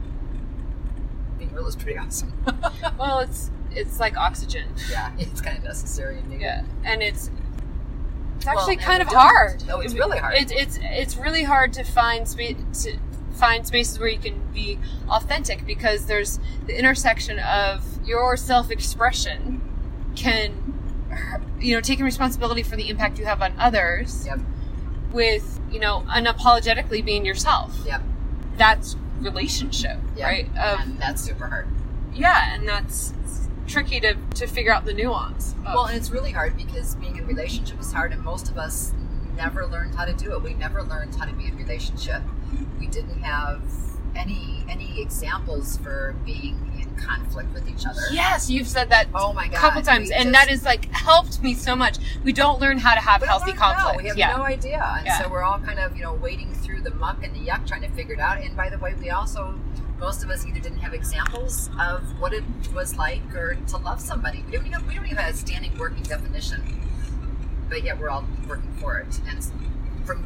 Being 1.38 1.54
real 1.54 1.68
is 1.68 1.76
pretty 1.76 1.98
awesome. 1.98 2.34
Well, 2.98 3.20
it's 3.20 3.50
it's 3.72 4.00
like 4.00 4.16
oxygen. 4.16 4.68
yeah, 4.92 5.12
it's 5.18 5.42
kind 5.42 5.58
of 5.58 5.64
necessary 5.64 6.20
and. 6.20 6.40
Yeah, 6.40 6.64
and 6.84 7.02
it's 7.02 7.32
it's 8.38 8.48
actually 8.48 8.76
and 8.76 8.84
kind 8.84 9.02
of 9.02 9.08
hard. 9.08 9.64
Oh, 9.70 9.80
it's 9.80 9.94
really 9.94 10.20
hard. 10.20 10.36
It's 10.36 10.52
it's 10.52 10.80
it's 10.82 11.18
really 11.18 11.44
hard 11.44 11.74
to 11.74 11.84
find 11.84 12.28
space 12.28 12.58
to 12.84 12.98
find 13.34 13.66
spaces 13.66 13.98
where 13.98 14.10
you 14.10 14.20
can 14.20 14.40
be 14.54 14.78
authentic 15.10 15.66
because 15.66 16.06
there's 16.06 16.40
the 16.68 16.78
intersection 16.78 17.40
of 17.40 17.84
your 18.06 18.38
self-expression 18.38 19.62
can 20.16 20.61
you 21.60 21.76
know 21.76 21.82
taking 21.82 22.06
responsibility 22.06 22.64
for 22.64 22.76
the 22.76 22.90
impact 22.90 23.20
you 23.20 23.26
have 23.26 23.42
on 23.42 23.54
others 23.60 24.26
Yep. 24.26 24.40
with 25.12 25.60
you 25.72 25.80
know 25.80 26.04
unapologetically 26.10 27.04
being 27.04 27.26
yourself 27.26 27.78
Yep. 27.86 28.02
that's 28.58 28.96
relationship 29.20 29.98
Yeah. 30.16 30.26
right 30.28 30.48
of 30.58 30.80
and 30.82 30.98
that's 31.00 31.22
super 31.22 31.48
hard. 31.48 31.68
yeah 32.14 32.54
and 32.56 32.68
that's 32.68 33.14
tricky 33.68 34.00
to 34.00 34.16
to 34.36 34.48
figure 34.48 34.74
out 34.74 34.86
the 34.86 34.94
nuance 34.94 35.54
of- 35.54 35.66
Well, 35.66 35.86
and 35.86 35.96
it's 35.98 36.10
really 36.12 36.32
hard 36.32 36.58
because 36.58 36.96
being 36.96 37.16
in 37.18 37.26
relationship 37.28 37.80
is 37.80 37.94
hard, 37.94 38.12
and 38.12 38.22
most 38.24 38.50
of 38.50 38.58
us 38.58 38.92
never 39.38 39.66
learned 39.68 39.96
how 39.96 40.04
to 40.06 40.14
do 40.14 40.34
it. 40.34 40.42
We 40.44 40.56
never 40.56 40.82
learned 40.84 41.16
how 41.16 41.26
to 41.26 41.34
be 41.34 41.46
in 41.46 41.56
relationship. 41.56 42.22
We 42.80 42.88
didn't 42.88 43.22
have 43.22 43.62
any 44.16 44.66
any 44.68 45.00
examples 45.02 45.78
for 45.78 46.16
being 46.26 46.58
in 46.71 46.71
conflict 47.06 47.54
with 47.54 47.68
each 47.68 47.86
other. 47.86 48.02
Yes, 48.12 48.50
you've 48.50 48.68
said 48.68 48.90
that 48.90 49.08
Oh 49.14 49.34
my 49.34 49.48
god. 49.48 49.56
a 49.56 49.58
couple 49.58 49.82
times, 49.82 50.12
and 50.12 50.34
just- 50.34 50.50
has 50.50 50.64
like 50.64 50.86
helped 50.92 51.42
me 51.42 51.54
so 51.54 51.76
much. 51.76 51.98
We 52.24 52.34
don't 52.34 52.60
learn 52.60 52.78
how 52.78 52.94
to 52.94 53.02
have 53.02 53.22
healthy 53.24 53.54
conflict. 53.54 53.98
We 54.02 54.08
have 54.10 54.18
yeah, 54.18 54.36
no 54.38 54.44
idea. 54.44 54.84
And 54.98 55.06
Yeah. 55.06 55.20
so 55.22 55.30
we're 55.30 55.44
all 55.44 55.60
kind 55.60 55.80
of, 55.80 55.96
you 55.96 56.04
know, 56.04 56.14
wading 56.14 56.54
through 56.56 56.82
the 56.82 56.94
muck 56.96 57.24
and 57.24 57.34
the 57.36 57.40
yuck 57.40 57.68
trying 57.68 57.82
to 57.82 57.90
figure 57.90 58.14
it 58.14 58.20
out. 58.20 58.40
And 58.40 58.56
by 58.56 58.70
the 58.70 58.78
way, 58.78 58.94
we 59.00 59.10
also, 59.10 59.56
most 60.00 60.24
of 60.24 60.30
us 60.30 60.46
either 60.46 60.60
didn't 60.60 60.80
have 60.80 60.94
examples 60.94 61.70
of 61.80 62.20
what 62.20 62.34
it 62.34 62.44
was 62.74 62.96
like 62.98 63.22
or 63.36 63.56
to 63.68 63.78
love 63.78 64.00
somebody. 64.00 64.44
We 64.50 64.58
don't 64.58 64.66
even, 64.68 64.88
we 64.88 64.96
don't 64.96 65.06
even 65.06 65.18
have 65.18 65.34
a 65.34 65.38
standing 65.38 65.78
working 65.78 66.04
definition. 66.04 66.80
But 67.70 67.84
yet 67.84 68.00
we're 68.00 68.10
all 68.10 68.26
working 68.48 68.72
for 68.80 68.98
it. 69.00 69.20
And 69.30 69.40
from 70.06 70.26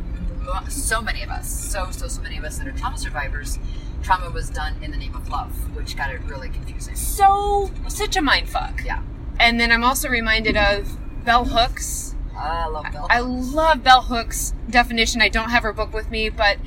so 0.69 1.01
many 1.01 1.23
of 1.23 1.29
us, 1.29 1.47
so, 1.49 1.89
so, 1.91 2.07
so 2.07 2.21
many 2.21 2.37
of 2.37 2.43
us 2.43 2.57
that 2.57 2.67
are 2.67 2.71
trauma 2.71 2.97
survivors, 2.97 3.59
trauma 4.05 4.29
was 4.29 4.49
done 4.51 4.75
in 4.83 4.91
the 4.91 4.97
name 4.97 5.15
of 5.15 5.27
love, 5.29 5.51
which 5.75 5.97
got 5.97 6.11
it 6.11 6.21
really 6.25 6.49
confusing. 6.49 6.95
so 6.95 7.71
such 7.87 8.15
a 8.15 8.21
mind 8.21 8.47
fuck. 8.47 8.83
Yeah. 8.85 9.01
And 9.39 9.59
then 9.59 9.71
I'm 9.71 9.83
also 9.83 10.07
reminded 10.09 10.55
of 10.55 10.97
Bell 11.25 11.45
Hooks. 11.45 12.15
I 12.37 12.67
love 12.67 12.85
Bell. 12.91 13.07
I 13.09 13.19
love 13.19 13.83
Bell 13.83 14.03
Hooks' 14.03 14.53
definition. 14.69 15.21
I 15.21 15.29
don't 15.29 15.49
have 15.49 15.63
her 15.63 15.73
book 15.73 15.91
with 15.93 16.11
me, 16.11 16.29
but 16.29 16.57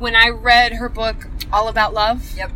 when 0.00 0.16
I 0.16 0.28
read 0.30 0.72
her 0.74 0.88
book 0.88 1.28
All 1.52 1.68
About 1.68 1.94
Love, 1.94 2.34
Yep. 2.36 2.50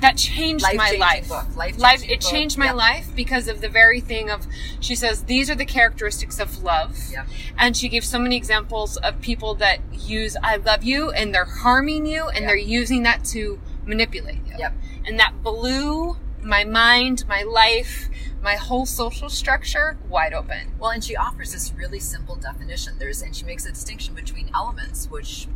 that 0.00 0.16
changed 0.16 0.62
my 0.64 0.72
Life-changing 0.72 1.00
life. 1.00 1.28
book. 1.28 1.56
Life-changing 1.56 1.80
life 1.82 2.02
it 2.04 2.20
book. 2.20 2.30
changed 2.30 2.58
my 2.58 2.66
Yep. 2.66 2.74
life 2.74 3.06
because 3.14 3.46
of 3.48 3.60
the 3.60 3.68
very 3.68 4.00
thing 4.00 4.28
of 4.30 4.46
she 4.80 4.94
says 4.94 5.24
these 5.24 5.48
are 5.50 5.54
the 5.54 5.64
characteristics 5.66 6.38
of 6.40 6.62
love. 6.62 6.98
Yep. 7.12 7.26
And 7.58 7.76
she 7.76 7.88
gives 7.88 8.08
so 8.08 8.18
many 8.18 8.36
examples 8.36 8.96
of 8.98 9.20
people 9.20 9.54
that 9.56 9.80
use 9.92 10.36
I 10.42 10.56
love 10.56 10.82
you 10.84 11.10
and 11.10 11.34
they're 11.34 11.44
harming 11.44 12.06
you 12.06 12.26
and 12.28 12.38
Yep. 12.40 12.46
they're 12.48 12.56
using 12.56 13.02
that 13.04 13.24
to 13.26 13.58
manipulate 13.88 14.46
you. 14.46 14.54
Yep. 14.58 14.74
And 15.06 15.18
that 15.18 15.42
blew 15.42 16.16
my 16.42 16.64
mind, 16.64 17.24
my 17.28 17.42
life, 17.42 18.08
my 18.42 18.54
whole 18.54 18.86
social 18.86 19.28
structure 19.28 19.98
wide 20.08 20.32
open. 20.32 20.72
Well, 20.78 20.90
and 20.90 21.02
she 21.02 21.16
offers 21.16 21.52
this 21.52 21.72
really 21.74 21.98
simple 21.98 22.36
definition. 22.36 22.98
There's 22.98 23.22
and 23.22 23.34
she 23.34 23.44
makes 23.44 23.66
a 23.66 23.70
distinction 23.70 24.14
between 24.14 24.50
elements, 24.54 25.10
which 25.10 25.48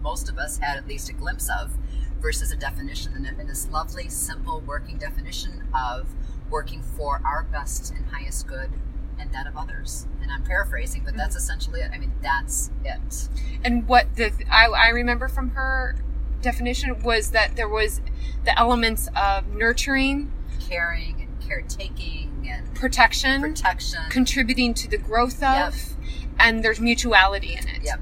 most 0.00 0.28
of 0.28 0.38
us 0.38 0.58
had 0.58 0.76
at 0.76 0.86
least 0.86 1.08
a 1.08 1.12
glimpse 1.12 1.50
of, 1.50 1.72
versus 2.20 2.52
a 2.52 2.56
definition, 2.56 3.14
and, 3.14 3.26
and 3.26 3.48
this 3.48 3.68
lovely, 3.68 4.08
simple 4.08 4.60
working 4.60 4.96
definition 4.96 5.68
of 5.74 6.08
working 6.50 6.82
for 6.82 7.20
our 7.24 7.42
best 7.44 7.92
and 7.92 8.06
highest 8.06 8.46
good 8.46 8.70
and 9.18 9.32
that 9.32 9.46
of 9.46 9.56
others. 9.56 10.06
And 10.22 10.30
I'm 10.30 10.42
paraphrasing, 10.44 11.02
but 11.04 11.16
that's 11.16 11.34
mm-hmm. 11.34 11.38
essentially 11.38 11.80
it. 11.80 11.90
I 11.92 11.98
mean, 11.98 12.12
that's 12.22 12.70
it. 12.84 13.28
And 13.64 13.86
what 13.88 14.14
the 14.16 14.32
I, 14.50 14.66
I 14.66 14.88
remember 14.88 15.28
from 15.28 15.50
her 15.50 15.96
definition 16.40 17.00
was 17.02 17.30
that 17.30 17.56
there 17.56 17.68
was 17.68 18.00
the 18.44 18.56
elements 18.58 19.08
of 19.16 19.48
nurturing, 19.48 20.32
Caring 20.60 21.20
and 21.22 21.40
caretaking 21.48 22.46
and 22.48 22.74
protection, 22.74 23.40
protection. 23.40 24.02
contributing 24.10 24.74
to 24.74 24.88
the 24.88 24.98
growth 24.98 25.40
Yep. 25.40 25.68
of, 25.68 25.96
and 26.38 26.62
there's 26.62 26.80
mutuality 26.80 27.54
in 27.54 27.66
it. 27.68 27.82
Yep. 27.82 28.00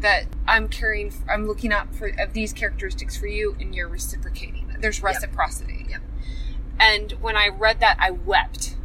That 0.00 0.24
I'm 0.48 0.68
carrying, 0.68 1.12
I'm 1.30 1.46
looking 1.46 1.72
out 1.72 1.94
for 1.94 2.08
of 2.18 2.32
these 2.32 2.52
characteristics 2.52 3.16
for 3.16 3.26
you, 3.26 3.56
and 3.60 3.74
you're 3.74 3.88
reciprocating. 3.88 4.74
There's 4.80 5.02
reciprocity. 5.02 5.86
Yep. 5.88 6.00
And 6.80 7.12
when 7.20 7.36
I 7.36 7.48
read 7.48 7.78
that, 7.80 7.96
I 8.00 8.10
wept. 8.10 8.76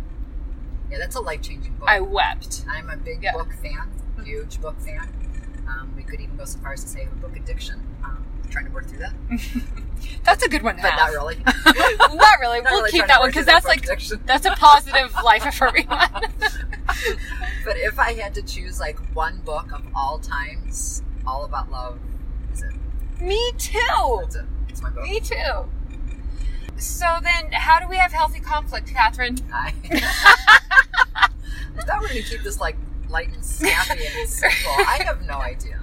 yeah, 0.91 0.97
that's 0.99 1.15
a 1.15 1.19
life 1.19 1.41
changing 1.41 1.73
book. 1.73 1.89
I 1.89 1.99
wept. 1.99 2.63
I'm 2.69 2.89
a 2.89 2.95
big 2.97 3.23
Yeah. 3.23 3.33
book 3.33 3.51
fan, 3.53 3.91
huge 4.23 4.61
book 4.61 4.79
fan. 4.79 5.09
Um, 5.67 5.91
we 5.97 6.03
could 6.03 6.21
even 6.21 6.37
go 6.37 6.45
so 6.45 6.59
far 6.59 6.73
as 6.73 6.83
to 6.83 6.87
say 6.89 7.01
I 7.01 7.03
have 7.05 7.13
a 7.13 7.15
book 7.17 7.35
addiction. 7.35 7.81
Trying 8.49 8.65
to 8.65 8.71
work 8.71 8.87
through 8.87 8.99
that, 8.99 9.13
That's 10.23 10.43
a 10.43 10.49
good 10.49 10.61
one 10.61 10.75
to 10.77 10.81
but 10.81 10.95
not 10.95 11.09
really. 11.11 11.37
Not 12.15 12.39
really. 12.39 12.61
Not 12.61 12.71
we'll 12.71 12.81
really 12.81 12.91
keep 12.91 13.07
that 13.07 13.19
one 13.19 13.29
because 13.29 13.45
that's 13.45 13.65
that 13.65 13.69
like 13.69 13.81
prediction. 13.83 14.21
that's 14.25 14.45
a 14.45 14.51
positive 14.51 15.13
life 15.23 15.45
affirming 15.45 15.87
one. 15.87 16.09
But 17.65 17.75
if 17.77 17.99
I 17.99 18.13
had 18.13 18.33
to 18.35 18.41
choose 18.41 18.79
like 18.79 18.97
one 19.13 19.39
book 19.39 19.73
of 19.73 19.83
all 19.93 20.19
times, 20.19 21.03
all 21.25 21.43
about 21.43 21.69
love, 21.69 21.99
is 22.53 22.61
it? 22.61 22.73
Me 23.21 23.51
too. 23.57 23.77
That's 24.21 24.37
it. 24.37 24.45
It's 24.69 24.81
my 24.81 24.89
book. 24.89 25.03
Me 25.03 25.19
too. 25.19 25.65
So 26.77 27.19
then, 27.21 27.51
how 27.51 27.79
do 27.79 27.87
we 27.89 27.97
have 27.97 28.13
healthy 28.13 28.39
conflict, 28.39 28.87
Catherine? 28.87 29.37
I, 29.51 29.73
I 29.91 31.81
thought 31.81 31.99
we 31.99 32.07
were 32.07 32.13
going 32.13 32.23
to 32.23 32.29
keep 32.29 32.43
this 32.43 32.61
like 32.61 32.77
light 33.09 33.29
and 33.33 33.43
snappy 33.43 34.05
and 34.17 34.29
simple. 34.29 34.71
I 34.77 35.01
have 35.03 35.25
no 35.25 35.39
idea. 35.39 35.81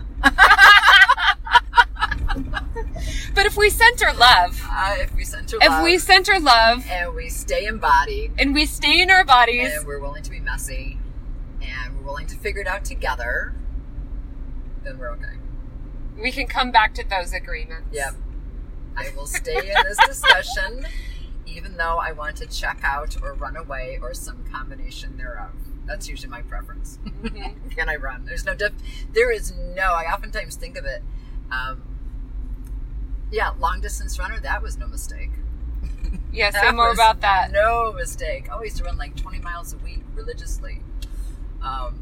But 3.34 3.46
if 3.46 3.56
we 3.56 3.70
center 3.70 4.12
love, 4.12 4.60
Uh, 4.70 4.96
if 5.00 5.14
we 5.14 5.24
center 5.24 5.56
if 5.60 5.68
love 5.68 5.82
we 5.84 5.98
center 5.98 6.38
love, 6.40 6.84
and 6.90 7.14
we 7.14 7.28
stay 7.28 7.66
embodied 7.66 8.32
and 8.38 8.54
we 8.54 8.66
stay 8.66 9.00
in 9.00 9.10
our 9.10 9.24
bodies, 9.24 9.72
and 9.74 9.86
we're 9.86 9.98
willing 10.00 10.22
to 10.22 10.30
be 10.30 10.40
messy 10.40 10.98
and 11.62 11.96
we're 11.96 12.04
willing 12.04 12.26
to 12.28 12.36
figure 12.36 12.60
it 12.60 12.66
out 12.68 12.84
together, 12.84 13.54
then 14.84 14.98
we're 14.98 15.10
okay. 15.12 15.38
we 16.20 16.30
can 16.30 16.46
come 16.46 16.70
back 16.70 16.94
to 16.94 17.04
those 17.08 17.32
agreements. 17.32 17.88
Yep. 17.92 18.14
I 18.96 19.10
will 19.16 19.26
stay 19.26 19.56
in 19.56 19.74
this 19.84 19.98
discussion 20.06 20.86
even 21.46 21.76
though 21.76 21.98
I 21.98 22.12
want 22.12 22.36
to 22.36 22.46
check 22.46 22.80
out 22.82 23.20
or 23.22 23.34
run 23.34 23.56
away 23.56 23.98
or 24.00 24.14
some 24.14 24.44
combination 24.50 25.16
thereof. 25.18 25.50
That's 25.86 26.08
usually 26.08 26.30
my 26.30 26.40
preference. 26.42 26.98
Can 27.76 27.88
I 27.88 27.96
run? 27.96 28.24
There's 28.24 28.46
no 28.46 28.54
diff- 28.54 28.72
there 29.12 29.30
is 29.30 29.52
no 29.74 29.92
I 29.92 30.10
oftentimes 30.12 30.56
think 30.56 30.76
of 30.78 30.84
it. 30.86 31.02
Um, 31.52 31.82
yeah, 33.30 33.50
long 33.58 33.80
distance 33.80 34.18
runner, 34.18 34.38
that 34.40 34.62
was 34.62 34.76
no 34.76 34.86
mistake. 34.86 35.30
Yeah, 36.32 36.50
say 36.50 36.60
That 36.62 36.74
more 36.74 36.88
was 36.90 36.98
about 36.98 37.20
that. 37.22 37.52
No 37.52 37.92
mistake. 37.92 38.50
I 38.50 38.62
used 38.62 38.76
to 38.78 38.84
run 38.84 38.96
like 38.98 39.16
20 39.16 39.38
miles 39.40 39.72
a 39.72 39.78
week 39.78 40.02
religiously. 40.14 40.80
Um, 41.62 42.00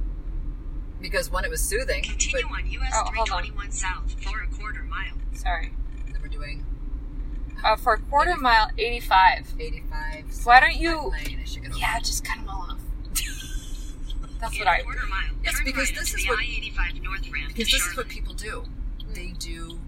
because 1.00 1.30
one, 1.30 1.44
it 1.44 1.50
was 1.50 1.60
soothing. 1.62 2.02
Continue 2.02 2.46
but 2.48 2.58
on 2.62 2.70
US 2.70 2.92
Oh, 2.94 3.04
hold 3.14 3.30
on. 3.30 3.42
321 3.42 3.70
South 3.72 4.14
for 4.22 4.40
a 4.42 4.46
quarter 4.48 4.82
mile. 4.82 5.14
Sorry. 5.34 5.72
then 6.06 6.20
we're 6.22 6.28
doing 6.28 6.64
Uh, 7.64 7.76
for 7.76 7.94
a 7.94 7.98
quarter 8.00 8.36
mile, 8.36 8.70
85. 8.78 9.54
85. 9.58 10.24
Why 10.44 10.60
don't 10.60 10.76
you- 10.76 11.10
Lane. 11.10 11.38
I 11.40 11.44
should 11.44 11.62
get 11.62 11.76
Yeah, 11.78 11.98
just 12.00 12.24
cut 12.24 12.36
them 12.38 12.48
all 12.48 12.70
off. 12.72 12.80
That's 14.40 14.52
In 14.54 14.58
what 14.60 14.68
I. 14.68 14.78
a 14.78 14.82
quarter 14.82 15.06
mile, 15.06 15.30
Yes, 15.44 15.60
because 15.64 15.90
this 15.92 16.14
is 16.14 16.26
what- 16.28 16.38
I-85 16.40 17.02
North 17.02 17.30
ramp 17.30 17.48
Because 17.48 17.70
this 17.70 17.86
is 17.86 17.96
what 17.96 18.08
people 18.08 18.34
do. 18.34 18.64
They 19.14 19.28
do 19.38 19.78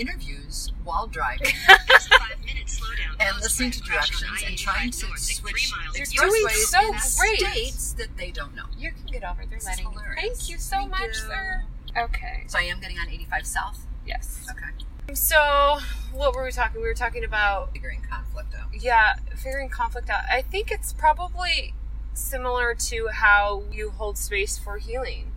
interviews 0.00 0.72
while 0.84 1.06
driving 1.06 1.46
There's 1.88 2.06
a 2.06 2.18
five-minute 2.18 2.66
slowdown 2.66 3.20
and 3.20 3.36
listening 3.40 3.70
to 3.72 3.80
a 3.80 3.86
crash 3.86 4.10
on 4.14 4.28
directions 4.28 4.48
and 4.48 4.58
trying 4.58 4.90
to 4.90 5.06
switch 5.18 5.40
three 5.70 5.78
miles 5.78 5.96
You're 6.14 6.26
east 6.26 6.72
doing 6.72 6.98
so 6.98 7.18
great. 7.20 7.40
states 7.40 7.92
that 7.94 8.16
they 8.16 8.30
don't 8.30 8.54
know. 8.54 8.64
You 8.78 8.92
can 8.92 9.04
get 9.06 9.22
over. 9.24 9.42
They're 9.48 9.58
This 9.58 9.62
is 9.64 9.68
letting. 9.68 9.90
hilarious. 9.90 10.20
Thank 10.20 10.48
you 10.50 10.58
so 10.58 10.76
Thank 10.76 10.90
much, 10.90 11.00
you. 11.08 11.14
sir. 11.14 11.62
Okay. 11.98 12.44
So 12.46 12.58
I 12.58 12.62
am 12.62 12.80
getting 12.80 12.98
on 12.98 13.08
85 13.08 13.46
South. 13.46 13.86
Yes. 14.06 14.46
Okay. 14.50 15.14
So, 15.14 15.78
what 16.12 16.34
were 16.34 16.44
we 16.44 16.52
talking? 16.52 16.80
We 16.80 16.86
were 16.86 16.94
talking 16.94 17.24
about 17.24 17.72
Figuring 17.72 18.00
conflict 18.08 18.54
out. 18.54 18.68
yeah, 18.80 19.16
figuring 19.36 19.68
conflict 19.68 20.08
out. 20.08 20.22
I 20.32 20.40
think 20.42 20.70
it's 20.70 20.92
probably 20.92 21.74
similar 22.14 22.74
to 22.74 23.08
how 23.12 23.64
you 23.72 23.90
hold 23.90 24.16
space 24.18 24.56
for 24.56 24.78
healing, 24.78 25.32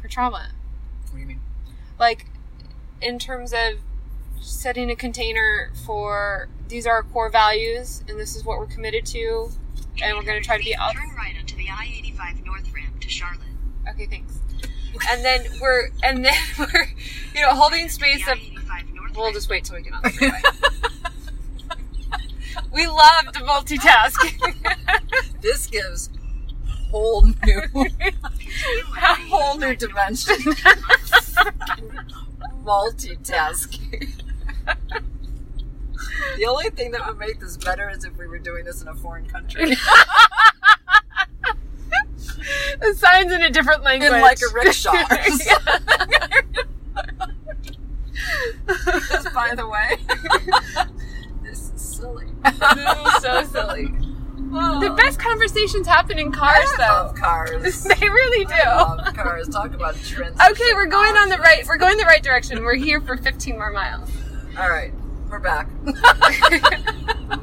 for 0.00 0.08
trauma. 0.08 0.50
What 1.10 1.14
do 1.14 1.18
you 1.20 1.26
mean? 1.26 1.40
Like, 1.98 2.26
in 3.02 3.18
terms 3.18 3.52
of 3.52 3.74
setting 4.40 4.90
a 4.90 4.96
container 4.96 5.70
for 5.84 6.48
these 6.68 6.86
are 6.86 6.94
our 6.94 7.02
core 7.02 7.30
values, 7.30 8.02
and 8.08 8.18
this 8.18 8.34
is 8.34 8.44
what 8.44 8.58
we're 8.58 8.66
committed 8.66 9.04
to, 9.06 9.50
and 10.02 10.16
we're 10.16 10.24
going 10.24 10.40
to 10.40 10.46
try 10.46 10.56
to 10.56 10.64
be 10.64 10.74
out. 10.74 10.94
Turn 10.94 11.14
right 11.16 11.34
onto 11.38 11.56
the 11.56 11.68
I-85 11.68 12.44
North 12.44 12.72
ramp 12.74 13.00
to 13.00 13.08
Charlotte. 13.08 13.40
Okay, 13.90 14.06
thanks. 14.06 14.38
And 15.10 15.24
then 15.24 15.44
we're 15.60 15.88
and 16.02 16.24
then 16.24 16.34
we're 16.58 16.86
you 17.34 17.42
know 17.42 17.54
holding 17.54 17.88
space 17.88 18.26
of. 18.28 18.38
We'll 19.14 19.32
just 19.32 19.50
wait 19.50 19.64
till 19.64 19.76
we 19.76 19.82
get 19.82 19.92
on 19.92 20.02
the 20.02 20.10
freeway. 20.10 20.40
we 22.72 22.86
love 22.86 23.32
to 23.32 23.40
multitask. 23.40 24.16
This 25.42 25.66
gives 25.66 26.08
whole 26.90 27.24
new 27.24 27.62
a 27.74 29.14
whole 29.28 29.58
new 29.58 29.74
dimension. 29.74 30.36
Multitasking. 32.64 34.22
the 36.36 36.46
only 36.46 36.70
thing 36.70 36.92
that 36.92 37.06
would 37.06 37.18
make 37.18 37.40
this 37.40 37.56
better 37.56 37.90
is 37.90 38.04
if 38.04 38.16
we 38.16 38.26
were 38.26 38.38
doing 38.38 38.64
this 38.64 38.82
in 38.82 38.88
a 38.88 38.94
foreign 38.94 39.26
country. 39.26 39.74
the 42.80 42.94
signs 42.96 43.32
in 43.32 43.42
a 43.42 43.50
different 43.50 43.82
language. 43.82 44.12
in 44.12 44.20
like 44.20 44.38
a 44.40 44.54
rickshaw. 44.54 44.92
By 49.34 49.54
the 49.54 49.66
way, 49.66 49.96
this 51.42 51.72
is 51.74 51.80
silly. 51.80 52.26
This 52.44 52.54
is 53.14 53.22
so 53.22 53.42
silly. 53.44 53.92
The 54.52 54.94
best 54.96 55.18
conversations 55.18 55.86
happen 55.86 56.18
in 56.18 56.30
cars, 56.30 56.68
I 56.78 56.88
love 56.88 57.14
cars. 57.14 57.84
They 58.00 58.08
really 58.08 58.44
do. 58.44 58.52
I 58.54 58.94
love 58.94 59.14
cars. 59.14 59.48
Talk 59.48 59.72
about 59.72 59.96
trends. 59.96 60.38
Okay, 60.40 60.74
we're 60.74 60.86
going 60.86 61.16
on 61.16 61.30
the 61.30 61.38
right. 61.38 61.66
We're 61.66 61.78
going 61.78 61.96
the 61.96 62.04
right 62.04 62.22
direction. 62.22 62.62
We're 62.62 62.76
here 62.76 63.00
for 63.00 63.16
15 63.16 63.56
more 63.56 63.72
miles. 63.72 64.10
All 64.58 64.68
right, 64.68 64.92
we're 65.30 65.38
back. 65.38 65.68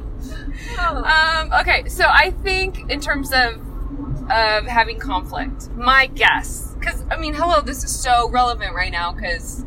Um, 0.78 1.52
okay, 1.60 1.88
so 1.88 2.06
I 2.08 2.30
think 2.42 2.90
in 2.90 3.00
terms 3.00 3.32
of 3.32 3.60
of 4.30 4.64
having 4.66 4.98
conflict, 4.98 5.68
my 5.70 6.06
guess, 6.06 6.74
because 6.78 7.04
I 7.10 7.16
mean, 7.18 7.34
hello, 7.34 7.60
this 7.60 7.84
is 7.84 7.94
so 7.94 8.30
relevant 8.30 8.74
right 8.74 8.92
now 8.92 9.12
because 9.12 9.64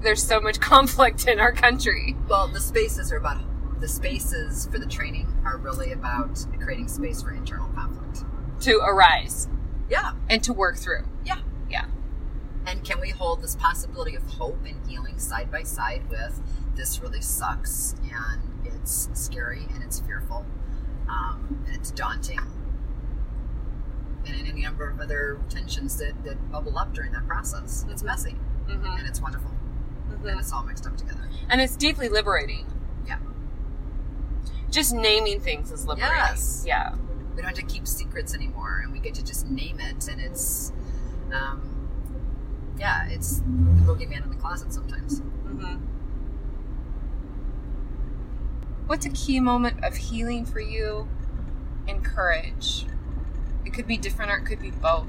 there's 0.00 0.22
so 0.22 0.40
much 0.40 0.60
conflict 0.60 1.26
in 1.26 1.38
our 1.38 1.52
country. 1.52 2.16
well, 2.28 2.48
the 2.48 2.60
spaces 2.60 3.12
are 3.12 3.16
about 3.16 3.42
the 3.80 3.88
spaces 3.88 4.68
for 4.70 4.78
the 4.78 4.86
training 4.86 5.31
are 5.44 5.56
really 5.58 5.92
about 5.92 6.44
creating 6.60 6.88
space 6.88 7.22
for 7.22 7.32
internal 7.32 7.68
conflict. 7.68 8.24
to 8.60 8.78
arise 8.84 9.48
Yeah, 9.90 10.12
and 10.30 10.42
to 10.44 10.52
work 10.52 10.76
through. 10.76 11.04
yeah. 11.24 11.38
Yeah. 11.70 11.86
And 12.66 12.84
can 12.84 13.00
we 13.00 13.10
hold 13.10 13.42
this 13.42 13.56
possibility 13.56 14.14
of 14.14 14.22
hope 14.24 14.58
and 14.66 14.86
healing 14.88 15.18
side 15.18 15.50
by 15.50 15.62
side 15.64 16.08
with 16.08 16.40
this 16.76 17.00
really 17.02 17.20
sucks 17.20 17.94
and 18.02 18.40
it's 18.64 19.08
scary 19.14 19.66
and 19.74 19.82
it's 19.82 19.98
fearful 20.00 20.46
um, 21.08 21.64
and 21.66 21.74
it's 21.74 21.90
daunting 21.90 22.38
and 24.24 24.48
any 24.48 24.62
number 24.62 24.88
of 24.88 25.00
other 25.00 25.40
tensions 25.50 25.96
that, 25.98 26.12
that 26.24 26.50
bubble 26.52 26.78
up 26.78 26.94
during 26.94 27.12
that 27.12 27.26
process. 27.26 27.84
It's 27.90 28.02
messy 28.02 28.36
Mm-hmm. 28.68 28.86
and 28.86 29.08
it's 29.08 29.20
wonderful 29.20 29.50
and 30.24 30.38
it's 30.38 30.52
all 30.52 30.62
mixed 30.62 30.86
up 30.86 30.96
together. 30.96 31.28
And 31.48 31.60
it's 31.60 31.74
deeply 31.74 32.08
liberating. 32.08 32.64
Yeah. 33.08 33.18
Just 34.72 34.92
naming 34.94 35.38
things 35.38 35.70
is 35.70 35.86
liberating. 35.86 36.16
Yes. 36.16 36.64
Yeah. 36.66 36.94
We 37.30 37.36
don't 37.36 37.44
have 37.44 37.54
to 37.54 37.62
keep 37.62 37.86
secrets 37.86 38.34
anymore 38.34 38.80
and 38.82 38.92
we 38.92 38.98
get 38.98 39.14
to 39.14 39.22
just 39.24 39.48
name 39.48 39.78
it 39.78 40.08
and 40.08 40.20
it's, 40.20 40.72
um, 41.32 41.68
yeah, 42.78 43.06
it's 43.08 43.38
the 43.38 43.44
boogeyman 43.84 44.24
in 44.24 44.30
the 44.30 44.36
closet 44.36 44.72
sometimes. 44.72 45.20
Mm-hmm. 45.20 45.76
What's 48.86 49.06
a 49.06 49.10
key 49.10 49.40
moment 49.40 49.84
of 49.84 49.96
healing 49.96 50.44
for 50.44 50.60
you 50.60 51.08
and 51.86 52.04
courage? 52.04 52.86
It 53.64 53.72
could 53.72 53.86
be 53.86 53.96
different 53.96 54.30
or 54.32 54.36
it 54.38 54.44
could 54.46 54.60
be 54.60 54.70
both. 54.70 55.06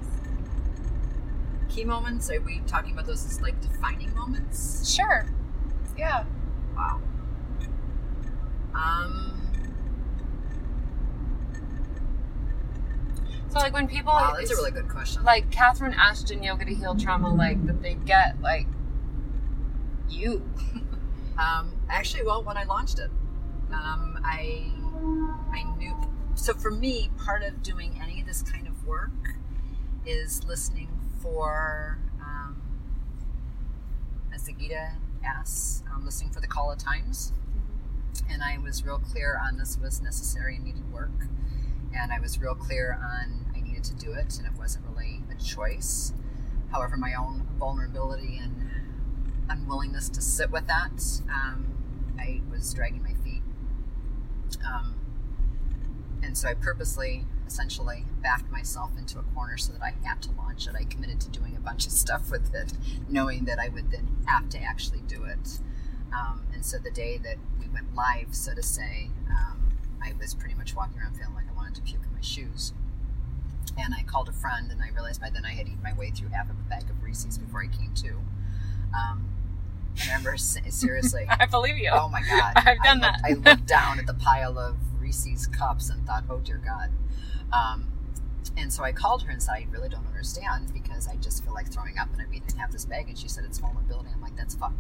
key 1.70 1.84
moments? 1.84 2.30
Are 2.30 2.40
we 2.40 2.60
talking 2.68 2.94
about 2.94 3.06
those 3.08 3.26
as 3.26 3.42
like 3.42 3.60
defining 3.62 4.14
moments? 4.14 4.94
Sure. 4.94 5.26
Yeah. 5.98 6.26
Wow. 6.76 7.02
Um. 8.76 9.33
So 13.54 13.60
like 13.60 13.74
when 13.74 13.88
people 13.88 14.12
Wow, 14.12 14.34
that's 14.36 14.50
a 14.52 14.56
really 14.56 14.72
good 14.72 14.90
question. 14.90 15.24
like 15.24 15.52
Catherine 15.52 15.94
Ashton 15.94 16.42
Yoga 16.42 16.66
to 16.66 16.74
Heal 16.74 16.96
Trauma, 16.96 17.32
like 17.32 17.64
that 17.68 17.84
they 17.84 17.94
get 17.94 18.42
like 18.42 18.68
you. 20.10 20.44
Um, 21.36 21.74
actually, 21.90 22.24
well, 22.24 22.44
when 22.44 22.58
I 22.58 22.64
launched 22.64 23.00
it, 23.00 23.10
um, 23.72 24.20
I 24.24 24.72
I 25.52 25.64
knew. 25.80 25.96
So 26.36 26.54
for 26.54 26.70
me, 26.70 27.10
part 27.18 27.42
of 27.42 27.64
doing 27.64 28.00
any 28.02 28.22
of 28.22 28.28
this 28.28 28.44
kind 28.44 28.68
of 28.68 28.86
work 28.86 29.10
is 30.06 30.44
listening 30.44 30.90
for, 31.24 31.98
um, 32.22 32.62
as 34.32 34.44
the 34.44 34.54
Gita 34.54 34.92
asks, 35.26 35.82
um, 35.92 36.06
listening 36.06 36.30
for 36.32 36.40
the 36.40 36.48
call 36.48 36.72
of 36.72 36.78
times. 36.78 37.34
And 38.30 38.44
I 38.44 38.60
was 38.60 38.86
real 38.86 39.00
clear 39.00 39.42
on 39.44 39.58
this 39.58 39.80
was 39.82 40.02
necessary 40.04 40.58
and 40.58 40.66
needed 40.66 40.94
work. 40.94 41.10
And 41.96 42.12
I 42.12 42.20
was 42.20 42.40
real 42.40 42.56
clear 42.56 43.00
on 43.02 43.46
I 43.56 43.62
needed 43.62 43.84
to 43.86 43.94
do 43.96 44.14
it, 44.14 44.38
and 44.38 44.48
it 44.48 44.54
wasn't 44.58 44.86
really 44.88 45.22
a 45.32 45.42
choice. 45.42 46.14
However, 46.72 46.98
my 46.98 47.14
own 47.14 47.48
vulnerability 47.60 48.40
and 48.42 48.70
unwillingness 49.50 50.10
to 50.10 50.22
sit 50.22 50.50
with 50.52 50.68
that, 50.68 51.04
um, 51.30 51.68
I 52.20 52.42
was 52.50 52.74
dragging 52.74 53.04
my 53.04 53.14
feet. 53.24 53.44
Um, 54.66 54.96
and 56.24 56.38
so 56.38 56.48
I 56.48 56.54
purposely, 56.56 57.26
essentially, 57.46 58.06
backed 58.22 58.50
myself 58.50 58.92
into 58.98 59.20
a 59.20 59.24
corner 59.36 59.58
so 59.58 59.74
that 59.74 59.82
I 59.84 59.94
had 60.04 60.22
to 60.24 60.32
launch 60.32 60.68
it. 60.68 60.74
I 60.76 60.86
committed 60.86 61.20
to 61.22 61.30
doing 61.30 61.56
a 61.56 61.60
bunch 61.60 61.86
of 61.86 61.92
stuff 61.92 62.32
with 62.32 62.54
it, 62.56 62.74
knowing 63.10 63.46
that 63.46 63.60
I 63.60 63.70
would 63.70 63.92
then 63.92 64.08
have 64.26 64.50
to 64.50 64.60
actually 64.60 65.02
do 65.02 65.26
it. 65.26 65.60
Um, 66.14 66.44
and 66.54 66.66
so 66.66 66.78
the 66.78 66.92
day 66.92 67.18
that 67.18 67.38
we 67.60 67.68
went 67.70 67.94
live, 67.94 68.34
so 68.34 68.54
to 68.54 68.64
say, 68.64 69.10
um, 69.30 69.74
I 70.02 70.14
was 70.20 70.34
pretty 70.34 70.56
much 70.56 70.76
walking 70.76 71.00
around 71.00 71.16
feeling 71.18 71.34
like 71.34 71.53
to 71.76 71.82
puke 71.82 72.04
in 72.04 72.14
my 72.14 72.22
shoes. 72.22 72.74
And 73.78 73.94
I 73.94 74.04
called 74.04 74.30
a 74.30 74.34
friend, 74.34 74.72
and 74.72 74.82
I 74.82 74.90
realized 74.94 75.22
by 75.22 75.30
then 75.30 75.46
I 75.46 75.52
had 75.52 75.68
eaten 75.68 75.82
my 75.82 75.94
way 75.94 76.12
through 76.12 76.30
half 76.30 76.50
of 76.50 76.56
a 76.56 76.70
bag 76.70 76.90
of 76.90 77.02
Reese's 77.02 77.38
before 77.38 77.64
I 77.64 77.68
came 77.68 77.94
to. 77.96 78.10
Um, 78.94 79.30
I 80.00 80.06
remember 80.08 80.38
seriously. 80.38 81.26
I 81.30 81.46
believe 81.46 81.78
you. 81.78 81.90
Oh 81.92 82.10
my 82.10 82.22
God. 82.22 82.54
I've 82.58 82.82
done 82.84 83.04
I 83.04 83.12
that. 83.12 83.22
looked, 83.30 83.48
I 83.48 83.52
looked 83.52 83.68
down 83.68 84.00
at 84.00 84.06
the 84.06 84.14
pile 84.14 84.58
of 84.58 84.76
Reese's 85.00 85.48
cups 85.48 85.90
and 85.90 86.06
thought, 86.06 86.24
oh 86.30 86.40
dear 86.40 86.62
God. 86.64 86.92
Um, 87.52 87.92
and 88.58 88.72
so 88.72 88.84
I 88.84 88.92
called 88.92 89.24
her 89.24 89.32
and 89.32 89.42
said, 89.42 89.54
I 89.54 89.68
really 89.72 89.90
don't 89.90 90.06
understand 90.06 90.72
because 90.74 91.08
I 91.08 91.16
just 91.16 91.44
feel 91.44 91.54
like 91.54 91.72
throwing 91.72 91.98
up 91.98 92.12
and 92.14 92.22
I've 92.22 92.34
eaten 92.34 92.58
half 92.58 92.72
this 92.72 92.86
bag. 92.86 93.08
And 93.08 93.18
she 93.18 93.28
said, 93.28 93.44
it's 93.46 93.60
vulnerability. 93.60 94.10
I'm 94.14 94.22
like, 94.22 94.36
that's 94.36 94.56
fuck. 94.56 94.74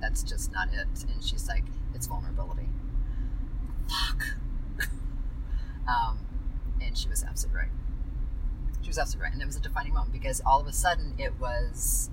That's 0.00 0.22
just 0.22 0.52
not 0.52 0.68
it. 0.68 1.04
And 1.10 1.22
she's 1.24 1.48
like, 1.48 1.64
it's 1.94 2.06
vulnerability. 2.06 2.68
Fuck. 3.88 4.36
Um, 5.88 6.18
and 6.80 6.96
she 6.96 7.08
was 7.08 7.24
absolutely 7.24 7.60
right. 7.62 7.70
She 8.82 8.88
was 8.88 8.98
absolutely 8.98 9.24
right. 9.24 9.32
And 9.32 9.42
it 9.42 9.46
was 9.46 9.56
a 9.56 9.60
defining 9.60 9.94
moment 9.94 10.12
because 10.12 10.40
all 10.44 10.60
of 10.60 10.66
a 10.66 10.72
sudden 10.72 11.14
it 11.18 11.32
was 11.40 12.10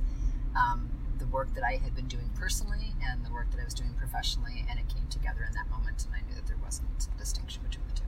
um, 0.55 0.89
the 1.19 1.25
work 1.27 1.53
that 1.55 1.63
I 1.63 1.73
had 1.83 1.95
been 1.95 2.07
doing 2.07 2.29
personally 2.35 2.93
and 3.03 3.25
the 3.25 3.31
work 3.31 3.51
that 3.51 3.59
I 3.59 3.63
was 3.63 3.73
doing 3.73 3.93
professionally, 3.97 4.65
and 4.69 4.79
it 4.79 4.87
came 4.93 5.07
together 5.09 5.43
in 5.47 5.53
that 5.55 5.69
moment, 5.69 6.05
and 6.05 6.15
I 6.15 6.27
knew 6.27 6.35
that 6.35 6.47
there 6.47 6.57
wasn't 6.63 7.07
a 7.13 7.17
distinction 7.17 7.61
between 7.63 7.85
the 7.87 7.93
two. 8.01 8.07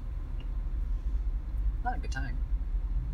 Not 1.84 1.98
a 1.98 2.00
good 2.00 2.12
time. 2.12 2.38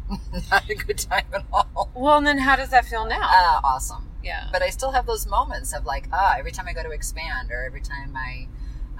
Not 0.52 0.70
a 0.70 0.76
good 0.76 0.98
time 0.98 1.26
at 1.34 1.46
all. 1.54 1.90
Well, 1.94 2.18
and 2.18 2.28
then 2.28 2.40
how 2.40 2.56
does 2.56 2.70
that 2.70 2.86
feel 2.86 3.06
now? 3.06 3.20
Ah, 3.22 3.62
awesome. 3.64 4.10
yeah. 4.24 4.50
But 4.52 4.62
I 4.62 4.70
still 4.70 4.92
have 4.92 5.06
those 5.06 5.26
moments 5.28 5.74
of 5.74 5.86
like, 5.86 6.08
ah, 6.12 6.36
every 6.38 6.52
time 6.52 6.68
I 6.68 6.74
go 6.74 6.84
to 6.84 6.92
expand, 6.92 7.50
or 7.52 7.64
every 7.64 7.82
time 7.82 8.16
I 8.16 8.48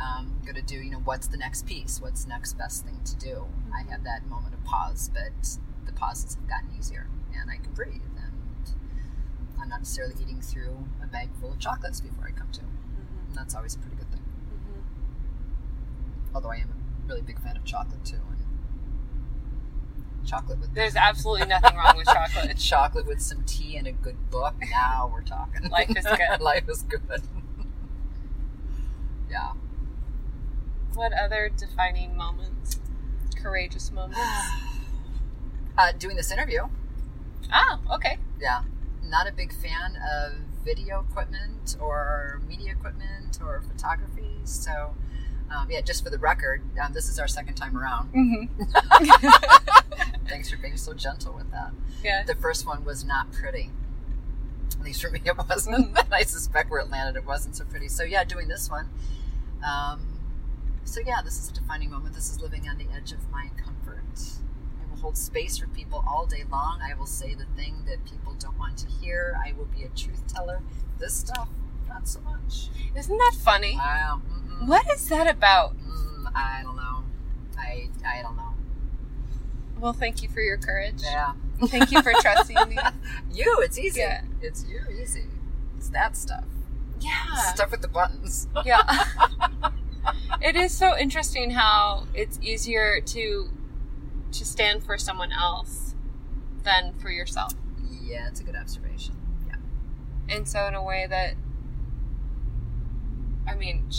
um, 0.02 0.42
go 0.46 0.52
to 0.52 0.62
do, 0.62 0.76
you 0.76 0.92
know, 0.92 1.02
what's 1.04 1.28
the 1.28 1.38
next 1.38 1.66
piece? 1.66 2.02
What's 2.02 2.24
the 2.24 2.30
next 2.30 2.58
best 2.58 2.86
thing 2.86 3.00
to 3.06 3.16
do? 3.16 3.46
I 3.74 3.82
mm-hmm. 3.82 3.92
have 3.92 4.04
that 4.04 4.28
moment 4.28 4.54
of 4.54 4.64
pause, 4.64 5.10
but 5.14 5.58
the 5.86 5.94
pauses 5.94 6.36
have 6.36 6.48
gotten 6.48 6.70
easier, 6.78 7.08
and 7.36 7.52
I 7.52 7.58
can 7.58 7.74
breathe, 7.74 8.02
and 8.18 8.34
I'm 9.60 9.70
not 9.70 9.80
necessarily 9.80 10.16
eating 10.22 10.42
through 10.42 10.88
a 11.04 11.08
bag 11.08 11.30
full 11.40 11.52
of 11.52 11.60
chocolates 11.60 12.02
before 12.02 12.28
I 12.28 12.32
come 12.32 12.52
to, 12.52 12.62
mm-hmm. 12.62 13.28
and 13.28 13.36
that's 13.36 13.56
always 13.56 13.76
a 13.76 13.80
pretty 13.80 13.98
good 13.98 14.12
thing. 14.12 14.22
Mm-hmm. 14.22 16.36
Although 16.36 16.52
I 16.52 16.58
am 16.58 16.70
a 16.70 17.08
really 17.08 17.22
big 17.22 17.42
fan 17.42 17.58
of 17.58 17.64
chocolate 17.64 18.04
too, 18.04 18.16
and 18.16 18.42
chocolate 20.26 20.60
with 20.60 20.74
There's 20.74 20.96
absolutely 20.96 21.48
nothing 21.48 21.76
wrong 21.76 21.98
with 21.98 22.08
chocolate. 22.08 22.58
chocolate 22.58 23.06
with 23.06 23.22
some 23.22 23.44
tea 23.44 23.78
and 23.78 23.88
a 23.88 23.92
good 23.92 24.30
book. 24.30 24.56
Now 24.70 25.10
we're 25.12 25.24
talking. 25.24 25.70
Life 25.70 25.96
is 25.96 26.06
good. 26.06 26.20
Life 26.42 26.70
is 26.70 26.84
good. 26.84 27.02
yeah. 29.30 29.54
What 30.94 31.14
other 31.14 31.50
defining 31.56 32.18
moments? 32.18 32.80
Courageous 33.42 33.92
moments? 33.92 34.20
Uh, 35.78 35.94
doing 35.94 36.18
this 36.18 36.32
interview. 36.32 36.68
oh, 37.54 37.80
okay. 37.94 38.18
Yeah. 38.42 38.64
Not 39.04 39.28
a 39.28 39.32
big 39.32 39.54
fan 39.54 39.98
of 40.14 40.34
video 40.66 41.06
equipment 41.10 41.78
or 41.80 42.42
media 42.48 42.74
equipment 42.74 43.40
or 43.42 43.62
photography. 43.62 44.36
So, 44.44 44.94
um, 45.50 45.72
yeah, 45.72 45.80
just 45.80 46.04
for 46.04 46.10
the 46.10 46.20
record, 46.20 46.62
um, 46.80 46.92
this 46.92 47.08
is 47.08 47.20
our 47.20 47.28
second 47.28 47.56
time 47.56 47.76
around. 47.78 48.12
Mm-hmm. 48.14 50.26
Thanks 50.28 50.52
for 50.52 50.58
being 50.58 50.76
so 50.78 50.94
gentle 50.94 51.34
with 51.34 51.50
that. 51.52 51.72
Yeah. 52.04 52.24
The 52.24 52.36
first 52.36 52.68
one 52.68 52.84
was 52.84 53.06
not 53.06 53.32
pretty. 53.32 53.72
At 54.78 54.84
least 54.84 55.02
for 55.02 55.10
me, 55.10 55.22
it 55.24 55.38
wasn't. 55.38 55.98
And 55.98 56.08
I 56.14 56.24
suspect 56.24 56.70
where 56.70 56.82
it 56.82 56.90
landed, 56.92 57.18
it 57.18 57.26
wasn't 57.26 57.56
so 57.56 57.64
pretty. 57.64 57.88
So, 57.88 58.04
yeah, 58.04 58.26
doing 58.26 58.50
this 58.50 58.70
one. 58.70 58.90
Um, 59.66 60.11
so, 60.84 61.00
yeah, 61.06 61.22
this 61.24 61.40
is 61.40 61.50
a 61.50 61.54
defining 61.54 61.90
moment. 61.90 62.16
This 62.16 62.30
is 62.32 62.42
living 62.42 62.68
on 62.68 62.78
the 62.78 62.88
edge 62.96 63.12
of 63.12 63.30
my 63.32 63.50
comfort. 63.64 64.04
I 64.82 64.90
will 64.90 64.98
hold 64.98 65.18
space 65.18 65.58
for 65.58 65.68
people 65.68 66.04
all 66.08 66.26
day 66.26 66.44
long. 66.52 66.82
I 66.82 66.94
will 66.96 67.06
say 67.06 67.34
the 67.34 67.46
thing 67.56 67.84
that 67.88 68.04
people 68.06 68.34
don't 68.40 68.58
want 68.58 68.78
to 68.80 68.88
hear. 68.88 69.40
I 69.46 69.54
will 69.54 69.66
be 69.66 69.84
a 69.84 69.90
truth 69.90 70.28
teller. 70.28 70.62
This 71.00 71.14
stuff, 71.14 71.50
not 71.88 72.08
so 72.08 72.20
much. 72.22 72.70
Isn't 72.96 73.18
that 73.18 73.36
funny? 73.44 73.76
Wow. 73.76 74.22
Mm-mm. 74.30 74.68
What 74.68 74.86
is 74.92 75.08
that 75.10 75.28
about? 75.28 75.78
Mm, 75.78 76.32
I 76.36 76.62
don't 76.64 76.76
know. 76.76 77.04
I, 77.58 77.90
I 78.06 78.22
don't 78.22 78.36
know. 78.36 78.54
Well, 79.80 79.94
thank 79.94 80.22
you 80.22 80.30
for 80.30 80.42
your 80.42 80.58
courage. 80.58 81.02
Yeah. 81.04 81.34
Thank 81.66 81.92
you 81.92 82.02
for 82.02 82.14
trusting 82.22 82.58
me. 82.70 82.78
You, 83.34 83.60
it's 83.62 83.80
easy. 83.80 84.02
Yeah. 84.02 84.24
It's 84.42 84.66
you, 84.66 84.82
easy. 85.02 85.26
It's 85.78 85.90
that 85.90 86.18
stuff. 86.18 86.44
Yeah. 87.00 87.36
Stuff 87.54 87.72
with 87.72 87.82
the 87.82 87.88
buttons. 87.88 88.48
Yeah. 88.66 88.82
it 90.42 90.56
is 90.56 90.76
so 90.76 90.98
interesting 90.98 91.52
how 91.52 92.08
it's 92.14 92.40
easier 92.42 93.02
to 93.02 93.50
to 94.32 94.46
stand 94.46 94.84
for 94.84 94.98
someone 94.98 95.32
else 95.34 95.94
than 96.64 96.94
for 96.94 97.10
yourself. 97.12 97.54
Yeah, 98.02 98.28
it's 98.30 98.40
a 98.40 98.44
good 98.44 98.56
observation. 98.56 99.16
Yeah. 99.48 99.56
And 100.30 100.48
so 100.48 100.66
in 100.68 100.74
a 100.76 100.84
way 100.84 101.06
that 101.10 101.34
I 103.48 103.56
mean, 103.56 103.90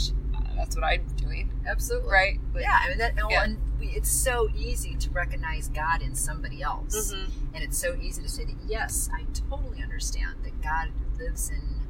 that's 0.57 0.77
what 0.77 0.85
I'm 0.85 1.07
doing, 1.17 1.51
Absolutely. 1.67 2.11
right? 2.11 2.41
Yeah, 2.59 2.79
I 2.83 2.89
mean 2.89 2.99
that. 2.99 3.15
Yeah. 3.29 3.45
And 3.45 3.59
we, 3.79 3.89
it's 3.89 4.11
so 4.11 4.49
easy 4.57 4.95
to 4.97 5.11
recognize 5.11 5.69
God 5.69 6.01
in 6.03 6.15
somebody 6.15 6.63
else, 6.63 7.13
Mhm. 7.13 7.31
and 7.55 7.63
it's 7.65 7.77
so 7.77 7.97
easy 8.01 8.23
to 8.23 8.29
say 8.29 8.45
that 8.45 8.57
yes, 8.67 9.11
I 9.13 9.25
totally 9.51 9.83
understand 9.83 10.37
that 10.45 10.61
God 10.63 10.91
lives 11.19 11.51
in. 11.51 11.82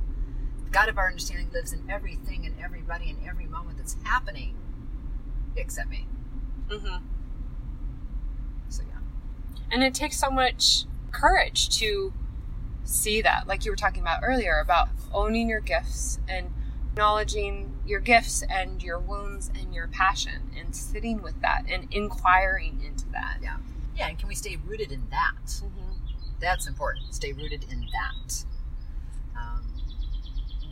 God 0.72 0.88
of 0.88 0.98
our 0.98 1.06
understanding 1.08 1.50
lives 1.52 1.72
in 1.72 1.88
everything 1.90 2.46
and 2.46 2.58
everybody 2.60 3.10
and 3.10 3.18
every 3.28 3.46
moment 3.46 3.76
that's 3.78 3.96
happening, 4.04 4.56
except 5.56 5.90
me. 5.90 6.06
Mhm. 6.68 7.02
So 8.70 8.82
yeah. 8.82 8.98
And 9.70 9.82
it 9.82 9.94
takes 9.94 10.18
so 10.18 10.30
much 10.30 10.84
courage 11.10 11.68
to 11.78 12.12
see 12.84 13.20
that, 13.22 13.46
like 13.46 13.64
you 13.64 13.70
were 13.70 13.76
talking 13.76 14.00
about 14.00 14.20
earlier, 14.22 14.58
about 14.58 14.88
owning 15.12 15.48
your 15.48 15.60
gifts 15.60 16.18
and 16.26 16.50
acknowledging 16.90 17.78
your 17.86 18.00
gifts 18.00 18.42
and 18.42 18.82
your 18.82 18.98
wounds 18.98 19.48
and 19.48 19.74
your 19.74 19.88
passion 19.88 20.50
and 20.58 20.74
sitting 20.74 21.22
with 21.22 21.40
that 21.42 21.64
and 21.70 21.86
inquiring 21.92 22.82
into 22.82 23.06
that. 23.10 23.38
Yeah. 23.42 23.58
Yeah, 23.94 24.08
and 24.08 24.18
can 24.18 24.28
we 24.28 24.34
stay 24.34 24.56
rooted 24.56 24.90
in 24.90 25.08
that? 25.10 25.46
Mhm. 25.46 25.96
That's 26.40 26.66
important. 26.66 27.14
Stay 27.14 27.32
rooted 27.32 27.64
in 27.70 27.88
that. 27.92 28.44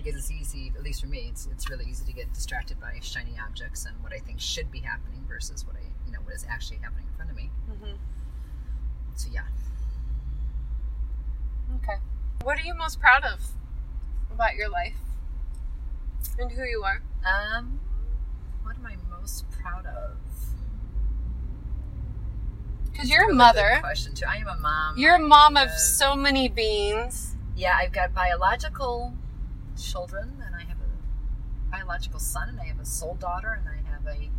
Because 0.02 0.18
it's 0.18 0.30
easy, 0.30 0.72
at 0.76 0.82
least 0.82 1.00
for 1.02 1.08
me, 1.08 1.26
it's, 1.30 1.46
it's 1.52 1.68
really 1.68 1.84
easy 1.84 2.04
to 2.06 2.12
get 2.12 2.32
distracted 2.32 2.80
by 2.80 2.98
shiny 3.02 3.34
objects 3.44 3.84
and 3.84 3.94
what 4.02 4.12
I 4.12 4.18
think 4.18 4.40
should 4.40 4.70
be 4.70 4.80
happening 4.80 5.24
versus 5.28 5.66
what 5.66 5.76
I, 5.76 5.80
you 6.06 6.12
know, 6.12 6.20
what 6.24 6.34
is 6.34 6.46
actually 6.48 6.78
happening 6.78 7.06
in 7.10 7.14
front 7.16 7.30
of 7.30 7.36
me. 7.36 7.50
Mhm. 7.70 7.96
So 9.14 9.28
yeah. 9.32 9.42
Okay. 11.76 11.98
What 12.42 12.58
are 12.58 12.62
you 12.62 12.74
most 12.74 12.98
proud 13.00 13.24
of 13.24 13.40
about 14.32 14.54
your 14.56 14.70
life 14.70 14.96
and 16.38 16.50
who 16.50 16.64
you 16.64 16.82
are? 16.82 17.02
Um, 17.26 17.78
what 18.62 18.76
am 18.76 18.86
I 18.86 18.96
most 19.20 19.44
proud 19.50 19.84
of? 19.84 20.16
Because 22.90 23.10
you're 23.10 23.24
a 23.24 23.26
good 23.28 23.36
mother. 23.36 23.78
question 23.80 24.14
too. 24.14 24.24
I 24.26 24.36
am 24.36 24.48
a 24.48 24.56
mom. 24.56 24.96
You're 24.98 25.16
a 25.16 25.18
mom 25.18 25.56
of 25.56 25.70
so 25.72 26.14
many 26.16 26.48
beings. 26.48 27.36
Yeah, 27.54 27.76
I've 27.76 27.92
got 27.92 28.14
biological 28.14 29.14
children, 29.80 30.42
and 30.44 30.54
I 30.54 30.60
have 30.60 30.78
a 30.78 31.70
biological 31.70 32.20
son, 32.20 32.48
and 32.48 32.60
I 32.60 32.64
have 32.64 32.80
a 32.80 32.84
soul 32.84 33.14
daughter, 33.14 33.52
and 33.58 33.68
I 33.68 33.90
have 33.90 34.06
a 34.06 34.30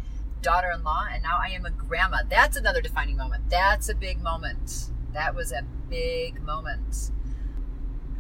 daughter-in-law, 0.42 1.08
and 1.12 1.24
now 1.24 1.38
I 1.42 1.50
am 1.50 1.66
a 1.66 1.72
grandma. 1.72 2.20
That's 2.30 2.58
another 2.58 2.82
defining 2.82 3.18
moment. 3.18 3.50
That's 3.50 3.90
a 3.90 3.96
big 3.96 4.22
moment. 4.22 4.90
That 5.14 5.36
was 5.36 5.52
a 5.52 5.64
big 5.90 6.42
moment, 6.42 7.12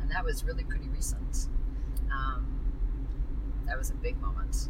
and 0.02 0.12
that 0.12 0.24
was 0.24 0.44
really 0.44 0.64
pretty 0.64 0.90
recent. 0.90 1.48
Um, 2.12 2.46
that 3.68 3.78
was 3.78 3.90
a 3.90 3.94
big 3.96 4.20
moment 4.20 4.68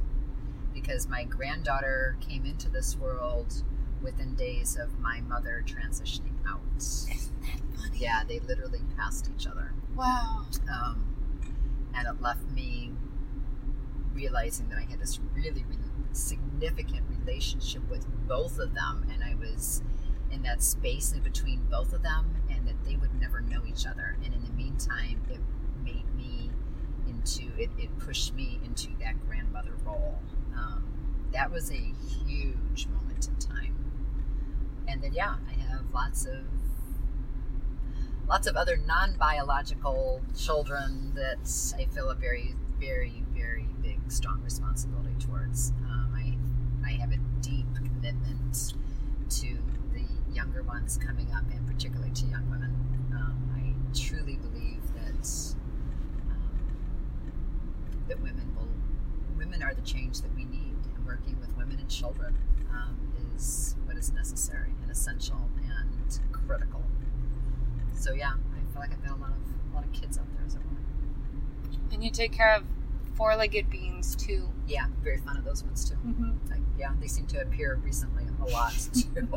because 0.73 1.07
my 1.07 1.23
granddaughter 1.23 2.15
came 2.21 2.45
into 2.45 2.69
this 2.69 2.95
world 2.95 3.63
within 4.01 4.35
days 4.35 4.77
of 4.77 4.99
my 4.99 5.21
mother 5.21 5.63
transitioning 5.65 6.35
out. 6.47 6.61
Isn't 6.77 7.41
that 7.41 7.59
funny? 7.81 7.97
Yeah, 7.97 8.21
they 8.27 8.39
literally 8.39 8.81
passed 8.97 9.29
each 9.35 9.47
other 9.47 9.73
Wow. 9.95 10.45
um, 10.71 11.10
and 11.95 12.07
it 12.07 12.21
left 12.21 12.47
me 12.49 12.93
realizing 14.13 14.69
that 14.69 14.77
I 14.77 14.89
had 14.89 14.99
this 14.99 15.19
really, 15.33 15.63
really 15.63 15.91
significant 16.11 17.03
relationship 17.09 17.87
with 17.89 18.05
both 18.27 18.59
of 18.59 18.73
them, 18.73 19.07
and 19.11 19.23
I 19.23 19.35
was 19.35 19.81
in 20.31 20.43
that 20.43 20.63
space 20.63 21.11
in 21.11 21.21
between 21.21 21.63
both 21.69 21.93
of 21.93 22.03
them, 22.03 22.35
and 22.49 22.67
that 22.67 22.83
they 22.83 22.95
would 22.95 23.13
never 23.19 23.41
know 23.41 23.61
each 23.65 23.85
other. 23.85 24.17
And 24.23 24.33
in 24.33 24.43
the 24.43 24.51
meantime, 24.51 25.21
it 25.29 25.39
made 25.83 26.13
me 26.15 26.51
into 27.07 27.51
it, 27.57 27.69
it 27.77 27.97
pushed 27.99 28.33
me 28.33 28.59
into 28.63 28.89
that 28.99 29.25
grandmother 29.27 29.73
role. 29.85 30.19
Um, 30.55 30.83
that 31.33 31.51
was 31.51 31.71
a 31.71 31.93
huge 32.25 32.87
moment 32.87 33.27
in 33.27 33.35
time. 33.37 33.75
And 34.87 35.01
then 35.01 35.13
yeah, 35.13 35.35
I 35.47 35.53
have 35.69 35.85
lots 35.93 36.25
of 36.25 36.45
lots 38.31 38.47
of 38.47 38.55
other 38.55 38.77
non-biological 38.77 40.21
children 40.37 41.11
that 41.13 41.75
I 41.77 41.83
feel 41.93 42.09
a 42.09 42.15
very, 42.15 42.55
very, 42.79 43.25
very 43.35 43.67
big, 43.81 43.99
strong 44.09 44.41
responsibility 44.41 45.13
towards. 45.19 45.73
Um, 45.83 46.13
I 46.15 46.87
I 46.87 46.93
have 46.93 47.11
a 47.11 47.17
deep 47.41 47.65
commitment 47.75 48.73
to 49.31 49.57
the 49.93 50.05
younger 50.33 50.63
ones 50.63 50.97
coming 50.97 51.29
up, 51.33 51.43
and 51.51 51.67
particularly 51.67 52.11
to 52.13 52.25
young 52.27 52.49
women. 52.49 52.73
Um, 53.13 53.51
I 53.53 53.99
truly 53.99 54.37
believe 54.37 54.81
that 54.95 55.27
um, 56.29 56.71
that 58.07 58.21
women 58.21 58.55
will 58.55 58.71
women 59.37 59.61
are 59.61 59.73
the 59.73 59.81
change 59.81 60.21
that 60.21 60.33
we 60.37 60.45
need, 60.45 60.77
and 60.95 61.05
working 61.05 61.37
with 61.41 61.53
women 61.57 61.79
and 61.79 61.89
children 61.89 62.37
um, 62.71 62.97
is 63.35 63.75
what 63.83 63.97
is 63.97 64.13
necessary 64.13 64.71
and 64.81 64.89
essential 64.89 65.49
and 65.65 66.19
critical. 66.31 66.81
So 68.01 68.13
yeah, 68.13 68.31
I 68.31 68.71
feel 68.71 68.81
like 68.81 68.91
I've 68.91 69.05
got 69.05 69.15
a 69.15 69.21
lot 69.21 69.29
of 69.29 69.71
a 69.71 69.75
lot 69.75 69.85
of 69.85 69.91
kids 69.91 70.17
out 70.17 70.25
there 70.35 70.43
as 70.43 70.55
a 70.55 70.57
woman. 70.57 70.83
And 71.93 72.03
you 72.03 72.09
take 72.09 72.31
care 72.31 72.55
of 72.55 72.63
four-legged 73.15 73.69
beings 73.69 74.15
too. 74.15 74.49
Yeah, 74.67 74.87
very 75.03 75.17
fond 75.17 75.37
of 75.37 75.45
those 75.45 75.63
ones 75.63 75.87
too. 75.87 75.95
Mm-hmm. 75.95 76.49
Like, 76.49 76.61
yeah, 76.79 76.93
they 76.99 77.05
seem 77.05 77.27
to 77.27 77.41
appear 77.41 77.79
recently 77.83 78.23
a 78.41 78.45
lot 78.49 78.73
too. 78.93 79.27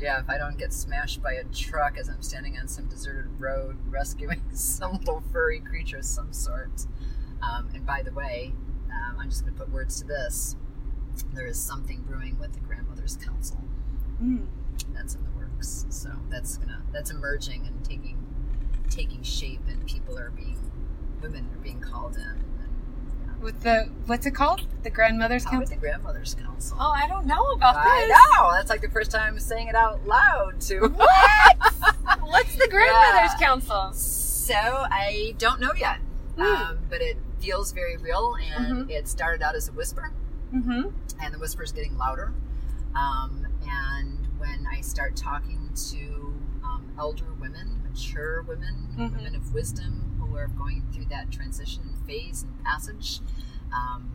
yeah, 0.00 0.20
if 0.20 0.30
I 0.30 0.38
don't 0.38 0.56
get 0.56 0.72
smashed 0.72 1.22
by 1.22 1.34
a 1.34 1.44
truck 1.44 1.98
as 1.98 2.08
I'm 2.08 2.22
standing 2.22 2.56
on 2.56 2.66
some 2.66 2.86
deserted 2.86 3.38
road 3.38 3.76
rescuing 3.86 4.40
some 4.54 4.92
little 4.92 5.22
furry 5.32 5.60
creature 5.60 5.98
of 5.98 6.06
some 6.06 6.32
sort. 6.32 6.86
Um, 7.42 7.68
and 7.74 7.84
by 7.84 8.02
the 8.02 8.12
way, 8.12 8.54
um, 8.90 9.18
I'm 9.20 9.28
just 9.28 9.42
going 9.42 9.52
to 9.52 9.58
put 9.60 9.70
words 9.70 10.00
to 10.00 10.06
this. 10.06 10.56
There 11.34 11.46
is 11.46 11.60
something 11.60 12.00
brewing 12.08 12.38
with 12.38 12.54
the 12.54 12.60
Grandmothers 12.60 13.18
Council. 13.18 13.62
Mm. 14.22 14.46
That's 14.94 15.14
in 15.14 15.24
the 15.24 15.31
So 15.62 16.10
that's 16.30 16.56
gonna 16.58 16.82
that's 16.92 17.10
emerging 17.10 17.66
and 17.66 17.84
taking 17.84 18.18
taking 18.90 19.22
shape, 19.22 19.60
and 19.68 19.84
people 19.86 20.18
are 20.18 20.30
being 20.30 20.58
women 21.22 21.48
are 21.54 21.62
being 21.62 21.80
called 21.80 22.16
in. 22.16 22.22
And, 22.22 22.42
yeah. 23.26 23.32
With 23.44 23.60
the 23.62 23.88
what's 24.06 24.26
it 24.26 24.32
called? 24.32 24.66
The 24.82 24.90
Grandmothers 24.90 25.44
How 25.44 25.50
Council. 25.52 25.74
the 25.74 25.80
Grandmothers 25.80 26.34
Council. 26.34 26.76
Oh, 26.80 26.90
I 26.94 27.06
don't 27.08 27.26
know 27.26 27.44
about 27.52 27.76
I 27.78 28.06
this. 28.06 28.18
know. 28.38 28.52
That's 28.52 28.70
like 28.70 28.82
the 28.82 28.90
first 28.90 29.10
time 29.10 29.34
I'm 29.34 29.38
saying 29.40 29.68
it 29.68 29.74
out 29.74 30.04
loud 30.06 30.60
to. 30.62 30.80
What? 30.88 31.56
What's 32.22 32.56
the 32.56 32.68
Grandmothers 32.68 33.32
Yeah. 33.40 33.46
Council? 33.46 33.92
So 33.92 34.54
I 34.54 35.34
don't 35.38 35.60
know 35.60 35.72
yet, 35.78 35.98
Hmm. 36.36 36.42
um, 36.42 36.78
but 36.90 37.00
it 37.00 37.16
feels 37.40 37.72
very 37.72 37.96
real, 37.96 38.34
and 38.56 38.88
Mhm. 38.88 38.90
it 38.90 39.06
started 39.08 39.42
out 39.42 39.54
as 39.54 39.68
a 39.68 39.72
whisper, 39.72 40.12
Mm-hmm. 40.54 40.88
and 41.22 41.34
the 41.34 41.38
whisper 41.38 41.62
is 41.62 41.72
getting 41.72 41.96
louder. 41.96 42.32
Um, 42.94 43.46
and 43.62 44.21
when 44.42 44.66
I 44.66 44.80
start 44.80 45.14
talking 45.16 45.70
to 45.90 46.34
um, 46.64 46.92
elder 46.98 47.32
women, 47.40 47.80
mature 47.88 48.42
women, 48.42 48.88
Mhm. 48.98 49.12
women 49.16 49.34
of 49.36 49.54
wisdom 49.54 50.16
who 50.18 50.36
are 50.36 50.48
going 50.48 50.82
through 50.92 51.04
that 51.06 51.30
transition 51.30 51.94
phase 52.08 52.42
and 52.42 52.64
passage, 52.64 53.20
um, 53.72 54.10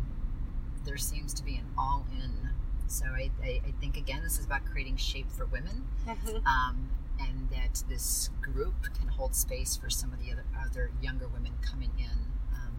there 0.83 0.97
seems 0.97 1.33
to 1.35 1.43
be 1.45 1.55
an 1.55 1.65
all 1.77 2.05
in. 2.11 2.49
So 2.87 3.05
I, 3.05 3.31
I, 3.41 3.61
I 3.67 3.71
think, 3.79 3.95
again, 3.95 4.21
this 4.21 4.37
is 4.37 4.45
about 4.45 4.65
creating 4.65 4.97
shape 4.97 5.31
for 5.31 5.45
women 5.45 5.87
Mm-hmm. 6.05 6.45
um, 6.45 6.89
and 7.19 7.49
that 7.49 7.83
this 7.87 8.29
group 8.41 8.75
can 8.99 9.07
hold 9.07 9.33
space 9.33 9.77
for 9.77 9.89
some 9.89 10.11
of 10.11 10.19
the 10.19 10.31
other, 10.33 10.43
other 10.61 10.91
younger 11.01 11.27
women 11.29 11.53
coming 11.61 11.91
in. 11.97 12.33
Um, 12.53 12.73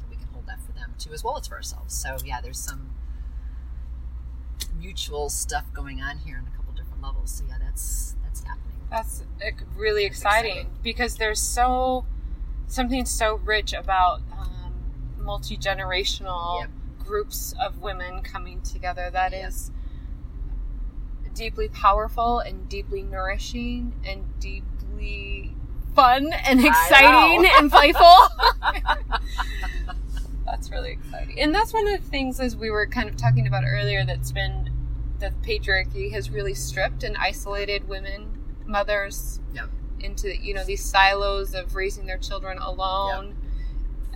that 0.00 0.08
we 0.08 0.16
can 0.16 0.28
hold 0.28 0.46
that 0.46 0.60
for 0.62 0.72
them 0.72 0.94
too, 0.98 1.12
as 1.12 1.22
well 1.22 1.36
as 1.36 1.46
for 1.46 1.56
ourselves. 1.56 1.94
So 1.94 2.16
yeah, 2.24 2.40
there's 2.40 2.58
some 2.58 2.90
mutual 4.78 5.28
stuff 5.30 5.64
going 5.72 6.00
on 6.00 6.18
here 6.18 6.36
on 6.38 6.46
a 6.52 6.56
couple 6.56 6.72
different 6.72 7.02
levels. 7.02 7.30
So 7.32 7.44
yeah, 7.48 7.56
that's 7.60 8.16
that's 8.24 8.42
happening. 8.44 8.76
That's 8.90 9.24
really 9.76 10.04
It's 10.04 10.16
exciting, 10.16 10.50
exciting. 10.52 10.70
because 10.82 11.16
there's 11.16 11.40
so 11.40 12.04
something 12.66 13.04
so 13.04 13.36
rich 13.44 13.72
about 13.72 14.20
um, 14.38 14.72
multi 15.18 15.56
generational 15.56 16.60
Yep. 16.60 16.70
groups 17.04 17.54
of 17.60 17.78
women 17.80 18.22
coming 18.22 18.60
together. 18.62 19.10
That 19.10 19.32
Yep. 19.32 19.48
is 19.48 19.70
deeply 21.34 21.68
powerful 21.68 22.38
and 22.38 22.68
deeply 22.68 23.02
nourishing 23.02 23.92
and 24.06 24.22
deeply 24.38 25.54
fun 25.94 26.32
and 26.32 26.64
exciting 26.64 27.44
and 27.58 27.70
playful. 27.70 28.04
that's 30.54 30.70
really 30.70 30.92
exciting. 30.92 31.40
And 31.40 31.54
that's 31.54 31.72
one 31.72 31.86
of 31.88 32.00
the 32.00 32.08
things, 32.08 32.38
as 32.38 32.56
we 32.56 32.70
were 32.70 32.86
kind 32.86 33.08
of 33.08 33.16
talking 33.16 33.46
about 33.46 33.64
earlier, 33.66 34.04
that's 34.04 34.30
been 34.32 34.70
that 35.18 35.40
patriarchy 35.42 36.12
has 36.12 36.30
really 36.30 36.54
stripped 36.54 37.02
and 37.02 37.16
isolated 37.16 37.88
women, 37.88 38.38
mothers, 38.66 39.40
into 40.00 40.36
you 40.36 40.52
know 40.52 40.64
these 40.64 40.84
silos 40.84 41.54
of 41.54 41.74
raising 41.74 42.06
their 42.06 42.18
children 42.18 42.58
alone, 42.58 43.36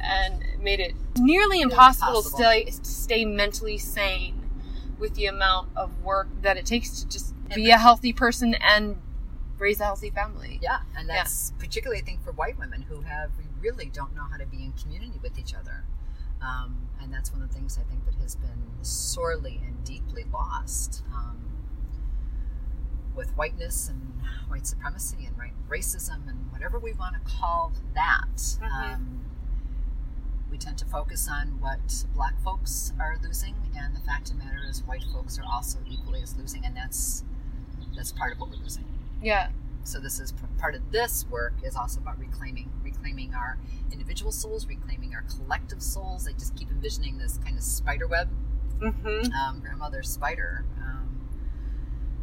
and 0.00 0.44
made 0.60 0.80
it 0.80 0.94
nearly 1.16 1.60
impossible 1.60 2.22
to 2.22 2.28
stay, 2.28 2.64
to 2.64 2.84
stay 2.84 3.24
mentally 3.24 3.78
sane 3.78 4.50
with 4.98 5.14
the 5.14 5.26
amount 5.26 5.70
of 5.76 6.02
work 6.02 6.28
that 6.42 6.56
it 6.56 6.66
takes 6.66 7.00
to 7.00 7.08
just 7.08 7.34
And 7.50 7.54
be 7.56 7.70
a 7.70 7.78
healthy 7.78 8.12
person 8.12 8.54
and 8.54 9.00
raise 9.58 9.80
a 9.80 9.84
healthy 9.84 10.10
family. 10.10 10.60
Yeah, 10.62 10.80
and 10.96 11.08
that's 11.08 11.52
particularly 11.58 12.02
I 12.02 12.04
think 12.04 12.22
for 12.22 12.32
white 12.32 12.58
women 12.58 12.82
who 12.82 13.00
have 13.02 13.30
we 13.38 13.44
really 13.60 13.86
don't 13.86 14.14
know 14.14 14.26
how 14.30 14.36
to 14.36 14.46
be 14.46 14.62
in 14.62 14.72
community 14.72 15.18
with 15.22 15.38
each 15.38 15.54
other, 15.54 15.84
um, 16.42 16.88
and 17.00 17.12
that's 17.12 17.32
one 17.32 17.42
of 17.42 17.48
the 17.48 17.54
things 17.54 17.78
I 17.78 17.88
think 17.90 18.04
that 18.06 18.14
has 18.16 18.34
been 18.36 18.62
sorely 18.82 19.60
and 19.64 19.82
deeply 19.84 20.24
lost 20.32 21.02
um, 21.14 21.38
with 23.14 23.30
whiteness 23.36 23.88
and 23.88 24.12
white 24.48 24.66
supremacy 24.66 25.24
and 25.26 25.36
right 25.38 25.52
racism 25.68 26.28
and 26.28 26.50
whatever 26.52 26.78
we 26.78 26.92
want 26.92 27.14
to 27.14 27.20
call 27.30 27.72
that. 27.94 28.36
Mhm. 28.36 28.94
Um, 28.94 29.24
we 30.50 30.56
tend 30.56 30.78
to 30.78 30.86
focus 30.86 31.28
on 31.28 31.60
what 31.60 32.04
black 32.14 32.40
folks 32.42 32.92
are 32.98 33.18
losing, 33.22 33.54
and 33.76 33.94
the 33.94 34.00
fact 34.00 34.30
of 34.30 34.38
the 34.38 34.44
matter 34.44 34.60
is, 34.66 34.82
white 34.84 35.04
folks 35.12 35.38
are 35.38 35.44
also 35.44 35.78
equally 35.86 36.22
as 36.22 36.36
losing, 36.36 36.64
and 36.64 36.74
that's 36.76 37.24
that's 37.94 38.12
part 38.12 38.32
of 38.32 38.38
what 38.40 38.50
we're 38.50 38.56
losing 38.56 38.84
Yeah. 39.20 39.50
so 39.82 39.98
this 39.98 40.20
is 40.20 40.32
part 40.58 40.74
of 40.76 40.90
this 40.92 41.26
work 41.30 41.54
is 41.64 41.74
also 41.74 42.00
about 42.00 42.18
reclaiming 42.18 42.70
reclaiming 42.98 43.34
our 43.34 43.58
individual 43.92 44.32
souls 44.32 44.66
reclaiming 44.66 45.14
our 45.14 45.22
collective 45.22 45.82
souls 45.82 46.26
i 46.28 46.32
just 46.32 46.54
keep 46.56 46.70
envisioning 46.70 47.18
this 47.18 47.38
kind 47.38 47.56
of 47.56 47.62
spider 47.62 48.06
web 48.06 48.28
Mm-hmm. 48.80 49.32
um, 49.32 49.58
grandmother 49.58 50.04
spider 50.04 50.64
um, 50.80 51.28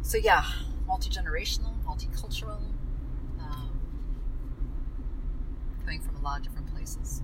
so 0.00 0.16
yeah 0.16 0.44
multi-generational 0.86 1.74
multicultural 1.84 2.62
um, 3.38 3.78
coming 5.80 6.00
from 6.00 6.16
a 6.16 6.20
lot 6.22 6.38
of 6.38 6.44
different 6.44 6.72
places 6.74 7.20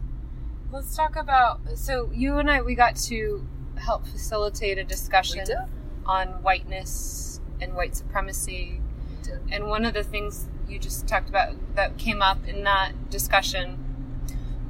Let's 0.70 0.96
talk 0.96 1.16
about. 1.16 1.60
So 1.74 2.10
you 2.14 2.38
and 2.38 2.50
I, 2.50 2.62
we 2.62 2.74
got 2.74 2.96
to 2.96 3.46
help 3.76 4.06
facilitate 4.06 4.78
a 4.78 4.84
discussion 4.84 5.44
on 6.06 6.28
whiteness 6.42 7.42
and 7.60 7.74
white 7.74 7.94
supremacy. 7.94 8.80
And 9.50 9.66
one 9.66 9.84
of 9.84 9.92
the 9.92 10.02
things 10.02 10.48
you 10.72 10.78
just 10.78 11.06
talked 11.06 11.28
about 11.28 11.54
that 11.76 11.98
came 11.98 12.22
up 12.22 12.46
in 12.48 12.64
that 12.64 12.92
discussion 13.10 13.78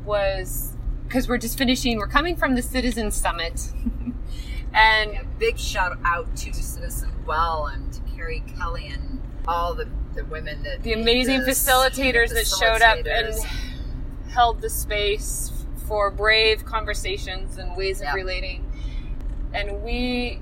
was 0.04 0.72
because 1.06 1.28
we're 1.28 1.38
just 1.38 1.56
finishing, 1.58 1.98
we're 1.98 2.06
coming 2.08 2.36
from 2.36 2.54
the 2.54 2.62
Citizen 2.62 3.10
Summit. 3.10 3.72
and 4.74 5.12
Yeah, 5.12 5.22
big 5.38 5.58
shout 5.58 5.98
out 6.04 6.34
to 6.36 6.52
Citizen 6.54 7.10
Well 7.26 7.66
and 7.66 7.92
to 7.92 8.00
Carrie 8.16 8.42
Kelly 8.58 8.88
and 8.88 9.20
all 9.46 9.74
the, 9.74 9.88
the 10.14 10.24
women 10.24 10.62
that 10.62 10.82
The 10.82 10.94
amazing 10.94 11.40
this, 11.40 11.66
facilitators 11.68 12.28
the 12.30 12.34
that 12.36 12.46
showed 12.46 12.82
up 12.82 12.98
and- 13.06 13.34
held 14.30 14.62
the 14.62 14.70
space 14.70 15.52
for 15.86 16.10
brave 16.10 16.64
conversations 16.64 17.58
and 17.58 17.76
ways 17.76 18.00
of 18.00 18.04
Yeah. 18.06 18.14
relating. 18.14 18.64
And 19.52 19.82
we 19.82 20.40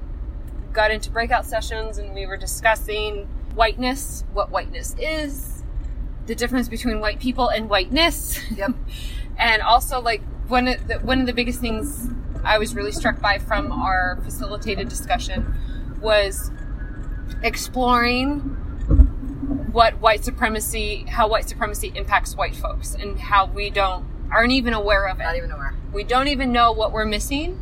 got 0.73 0.93
into 0.93 1.11
breakout 1.11 1.45
sessions 1.45 1.99
and 1.99 2.15
we 2.15 2.25
were 2.27 2.37
discussing 2.37 3.27
whiteness, 3.57 4.23
what 4.33 4.51
whiteness 4.51 4.95
is, 5.01 5.50
the 6.31 6.37
difference 6.37 6.69
between 6.69 7.01
white 7.01 7.19
people 7.19 7.49
and 7.49 7.69
whiteness. 7.69 8.39
Yep. 8.57 8.75
and 9.37 9.61
also 9.63 10.01
like 10.01 10.23
one 10.47 10.69
of 10.69 10.87
the, 10.87 11.01
one 11.01 11.19
of 11.19 11.27
the 11.27 11.33
biggest 11.33 11.59
things 11.61 12.09
I 12.45 12.57
was 12.57 12.73
really 12.73 12.93
struck 12.93 13.21
by 13.21 13.39
from 13.39 13.73
our 13.73 14.17
facilitated 14.23 14.89
discussion 14.89 15.53
was 16.01 16.53
exploring 17.43 18.39
what 19.73 20.01
white 20.01 20.25
supremacy 20.25 21.05
how 21.09 21.27
white 21.29 21.49
supremacy 21.49 21.93
impacts 21.97 22.37
white 22.37 22.55
folks 22.55 22.95
and 22.95 23.19
how 23.19 23.47
we 23.47 23.69
don't 23.71 24.05
aren't 24.31 24.53
even 24.53 24.73
aware 24.73 25.09
of 25.09 25.19
it 25.19 25.25
Not 25.25 25.37
even 25.37 25.51
aware. 25.51 25.75
we 25.93 26.05
don't 26.05 26.29
even 26.29 26.53
know 26.53 26.71
what 26.73 26.93
we're 26.93 27.05
missing 27.05 27.61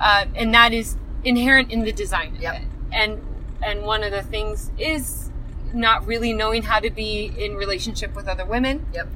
uh, 0.00 0.26
and 0.36 0.54
that 0.54 0.72
is 0.72 0.96
inherent 1.24 1.70
in 1.72 1.82
the 1.84 1.92
design 1.92 2.36
of 2.36 2.42
Yep. 2.42 2.54
it 2.54 2.62
and 2.92 3.20
and 3.62 3.82
one 3.82 4.02
of 4.04 4.12
the 4.12 4.22
things 4.22 4.70
is 4.78 5.27
not 5.74 6.06
really 6.06 6.32
knowing 6.32 6.62
how 6.62 6.80
to 6.80 6.90
be 6.90 7.32
in 7.38 7.54
relationship 7.56 8.14
with 8.14 8.28
other 8.28 8.44
women 8.44 8.86
Yep. 8.94 9.08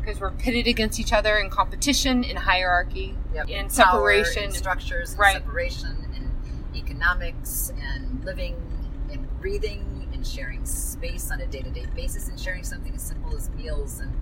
because 0.00 0.20
we're 0.20 0.30
pitted 0.32 0.66
against 0.66 0.98
each 0.98 1.12
other 1.12 1.36
in 1.36 1.48
competition, 1.50 2.24
in 2.24 2.36
hierarchy, 2.36 3.16
Yep. 3.34 3.48
in 3.48 3.70
separation. 3.70 4.44
and 4.44 4.54
structures, 4.54 5.10
and 5.10 5.18
Right. 5.20 5.34
separation, 5.34 5.96
and 6.14 6.76
economics, 6.76 7.72
and 7.80 8.24
living, 8.24 8.56
and 9.10 9.26
breathing, 9.40 10.08
and 10.12 10.26
sharing 10.26 10.64
space 10.66 11.30
on 11.30 11.40
a 11.40 11.46
day-to-day 11.46 11.86
basis, 11.94 12.28
and 12.28 12.38
sharing 12.38 12.64
something 12.64 12.94
as 12.94 13.02
simple 13.02 13.34
as 13.36 13.48
meals 13.50 14.00
and 14.00 14.12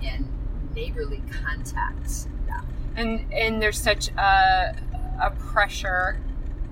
and 0.00 0.28
neighborly 0.76 1.20
contact. 1.44 2.28
Yeah. 2.46 2.60
and 2.94 3.24
and 3.32 3.60
there's 3.60 3.80
such 3.80 4.10
a, 4.16 4.76
a 5.20 5.30
pressure 5.32 6.20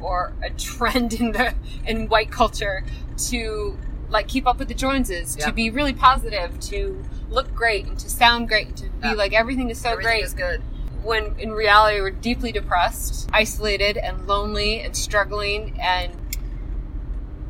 or 0.00 0.32
a 0.44 0.50
trend 0.50 1.12
in 1.14 1.32
the 1.32 1.54
in 1.84 2.06
white 2.08 2.30
culture 2.30 2.84
to 3.30 3.76
like 4.08 4.28
keep 4.28 4.46
up 4.46 4.58
with 4.58 4.68
the 4.68 4.74
Joneses, 4.74 5.36
Yeah. 5.38 5.46
to 5.46 5.52
be 5.52 5.70
really 5.70 5.92
positive, 5.92 6.58
to 6.60 7.04
look 7.30 7.54
great, 7.54 7.86
and 7.86 7.98
to 7.98 8.08
sound 8.08 8.48
great, 8.48 8.68
and 8.68 8.76
to 8.76 8.88
be 9.02 9.14
like 9.14 9.32
everything 9.32 9.68
is 9.70 9.80
so 9.80 9.90
Everything 9.90 10.10
great. 10.12 10.24
is 10.24 10.34
good. 10.34 10.62
when 11.02 11.36
in 11.38 11.52
reality 11.52 12.00
we're 12.00 12.10
deeply 12.10 12.50
depressed, 12.50 13.28
isolated, 13.32 13.96
and 13.96 14.26
lonely, 14.26 14.80
and 14.80 14.96
struggling, 14.96 15.78
and 15.80 16.12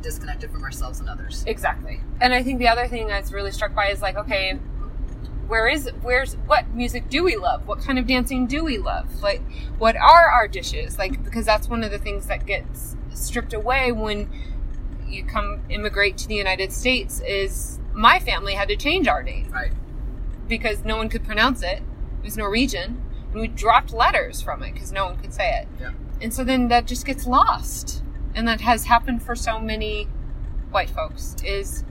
Disconnected 0.03 0.51
from 0.51 0.63
ourselves 0.63 0.99
and 0.99 1.09
others. 1.09 1.43
exactly. 1.47 1.99
And 2.21 2.33
I 2.33 2.43
think 2.43 2.59
the 2.59 2.67
other 2.67 2.87
thing 2.87 3.07
that's 3.07 3.31
really 3.33 3.51
struck 3.51 3.73
by 3.73 3.87
is 3.87 3.99
like, 4.01 4.15
okay, 4.15 4.53
where 5.47 5.67
is 5.67 5.89
where's 6.03 6.33
what 6.45 6.69
music 6.73 7.09
do 7.09 7.23
we 7.23 7.35
love? 7.35 7.67
What 7.67 7.79
kind 7.79 7.97
of 7.97 8.05
dancing 8.05 8.45
do 8.45 8.63
we 8.63 8.77
love? 8.77 9.21
Like, 9.23 9.41
what 9.79 9.95
are 9.95 10.27
our 10.29 10.47
dishes? 10.47 10.97
Like, 10.99 11.23
because 11.23 11.45
that's 11.45 11.67
one 11.67 11.83
of 11.83 11.89
the 11.91 11.97
things 11.97 12.27
that 12.27 12.45
gets 12.45 12.95
stripped 13.13 13.53
away 13.53 13.91
when 13.91 14.29
you 15.07 15.23
come 15.23 15.61
immigrate 15.69 16.17
to 16.19 16.27
the 16.27 16.35
United 16.35 16.71
States. 16.71 17.21
Is 17.25 17.79
my 17.93 18.19
family 18.19 18.53
had 18.53 18.67
to 18.69 18.75
change 18.75 19.07
our 19.07 19.23
name 19.23 19.49
Right. 19.51 19.71
because 20.47 20.83
no 20.85 20.97
one 20.97 21.09
could 21.09 21.23
pronounce 21.25 21.61
it. 21.63 21.81
It 22.19 22.23
was 22.23 22.37
Norwegian, 22.37 23.01
and 23.31 23.41
we 23.41 23.47
dropped 23.47 23.91
letters 23.93 24.41
from 24.41 24.61
it 24.63 24.73
because 24.73 24.91
no 24.91 25.05
one 25.05 25.17
could 25.17 25.33
say 25.33 25.49
it. 25.61 25.67
Yeah. 25.79 25.91
And 26.21 26.33
so 26.33 26.43
then 26.43 26.67
that 26.69 26.87
just 26.87 27.05
gets 27.05 27.25
lost, 27.27 28.03
and 28.35 28.47
that 28.47 28.61
has 28.61 28.85
happened 28.85 29.23
for 29.23 29.35
so 29.35 29.59
many 29.59 30.05
white 30.71 30.89
folks. 30.89 31.35
Is 31.43 31.83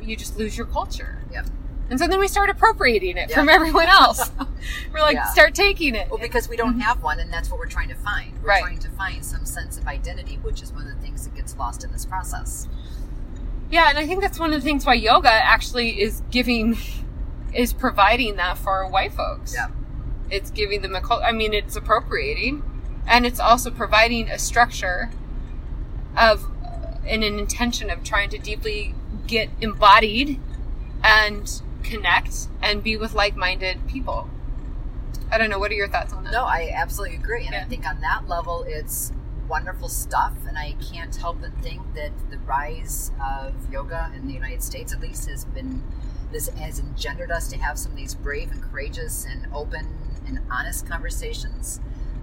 you 0.00 0.16
just 0.16 0.38
lose 0.38 0.56
your 0.56 0.66
culture. 0.66 1.22
Yep. 1.32 1.46
And 1.90 1.98
so 1.98 2.06
then 2.06 2.18
we 2.20 2.28
start 2.28 2.50
appropriating 2.50 3.16
it 3.16 3.30
Yeah. 3.30 3.36
from 3.36 3.48
everyone 3.48 3.86
else. 3.88 4.30
We're 4.92 5.00
like, 5.00 5.14
Yeah. 5.14 5.24
start 5.26 5.54
taking 5.54 5.94
it. 5.94 6.08
Well, 6.10 6.18
because 6.18 6.48
we 6.48 6.56
don't 6.56 6.80
have 6.80 7.02
one, 7.02 7.20
and 7.20 7.32
that's 7.32 7.50
what 7.50 7.58
we're 7.58 7.66
trying 7.66 7.88
to 7.88 7.94
find. 7.94 8.32
We're 8.32 8.38
Mm-hmm. 8.38 8.46
Right. 8.48 8.60
trying 8.62 8.78
to 8.80 8.88
find 8.90 9.24
some 9.24 9.44
sense 9.44 9.78
of 9.78 9.86
identity, 9.86 10.38
which 10.42 10.62
is 10.62 10.72
one 10.72 10.86
of 10.86 10.94
the 10.96 11.00
things 11.02 11.24
that 11.24 11.34
gets 11.34 11.56
lost 11.56 11.84
in 11.84 11.92
this 11.92 12.04
process. 12.06 12.68
Yeah, 13.70 13.88
and 13.90 13.98
I 13.98 14.06
think 14.06 14.20
that's 14.22 14.38
one 14.38 14.52
of 14.52 14.60
the 14.60 14.64
things 14.64 14.86
why 14.86 14.94
yoga 14.94 15.30
actually 15.30 16.00
is 16.00 16.22
giving, 16.30 16.76
is 17.52 17.72
providing 17.72 18.36
that 18.36 18.56
for 18.58 18.86
white 18.88 19.12
folks. 19.12 19.54
Yeah. 19.54 19.68
It's 20.30 20.50
giving 20.50 20.82
them 20.82 20.94
a 20.94 21.00
cult. 21.00 21.22
I 21.22 21.32
mean, 21.32 21.52
it's 21.54 21.76
appropriating, 21.76 22.62
and 23.06 23.26
it's 23.26 23.40
also 23.40 23.70
providing 23.70 24.28
a 24.30 24.38
structure 24.38 25.10
of 26.16 26.46
and 27.06 27.24
an 27.24 27.38
intention 27.38 27.88
of 27.88 28.04
trying 28.04 28.28
to 28.30 28.38
deeply 28.38 28.94
get 29.26 29.48
embodied 29.62 30.38
and 31.02 31.62
connect 31.82 32.48
and 32.60 32.82
be 32.82 32.96
with 32.98 33.14
like-minded 33.14 33.86
people. 33.86 34.28
I 35.30 35.38
don't 35.38 35.50
know. 35.50 35.58
What 35.58 35.70
are 35.70 35.74
your 35.74 35.88
thoughts 35.88 36.12
on 36.12 36.24
that? 36.24 36.32
No, 36.32 36.44
I 36.44 36.72
absolutely 36.74 37.16
agree. 37.16 37.44
And 37.44 37.52
Yeah. 37.54 37.62
I 37.62 37.64
think 37.64 37.86
on 37.86 38.00
that 38.00 38.28
level, 38.28 38.64
it's 38.66 39.12
wonderful 39.46 39.88
stuff. 39.88 40.34
And 40.46 40.56
I 40.58 40.74
can't 40.92 41.14
help 41.14 41.40
but 41.40 41.52
think 41.62 41.94
that 41.94 42.12
the 42.30 42.38
rise 42.38 43.10
of 43.20 43.54
yoga 43.72 44.10
in 44.14 44.26
the 44.26 44.32
United 44.34 44.62
States, 44.62 44.92
at 44.92 45.00
least, 45.00 45.28
has 45.28 45.44
been 45.44 45.82
this 46.30 46.48
has 46.50 46.78
engendered 46.78 47.30
us 47.30 47.48
to 47.48 47.56
have 47.56 47.78
some 47.78 47.92
of 47.92 47.96
these 47.96 48.14
brave 48.14 48.52
and 48.52 48.62
courageous 48.62 49.24
and 49.24 49.46
open 49.54 49.86
and 50.26 50.40
honest 50.50 50.86
conversations. 50.86 51.80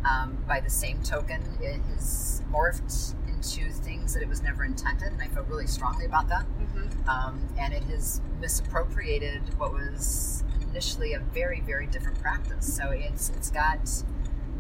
Um, 0.08 0.38
by 0.48 0.60
the 0.60 0.70
same 0.70 1.02
token, 1.02 1.42
it 1.60 1.82
has 1.96 2.44
morphed 2.52 3.16
into 3.28 3.72
things 3.72 4.14
that 4.14 4.22
it 4.22 4.30
was 4.30 4.44
never 4.44 4.64
intended, 4.64 5.12
and 5.12 5.20
I 5.24 5.26
feel 5.28 5.42
really 5.46 5.66
strongly 5.66 6.06
about 6.06 6.28
that. 6.30 6.46
Mhm. 6.60 7.08
um, 7.08 7.40
and 7.58 7.74
it 7.74 7.84
has 7.86 8.22
misappropriated 8.40 9.42
what 9.58 9.74
was 9.74 10.44
initially 10.76 11.14
a 11.14 11.20
very 11.20 11.62
very 11.62 11.88
different 11.88 12.20
practice 12.22 12.76
so 12.76 12.90
it's 12.90 13.30
it's 13.30 13.50
got 13.50 13.80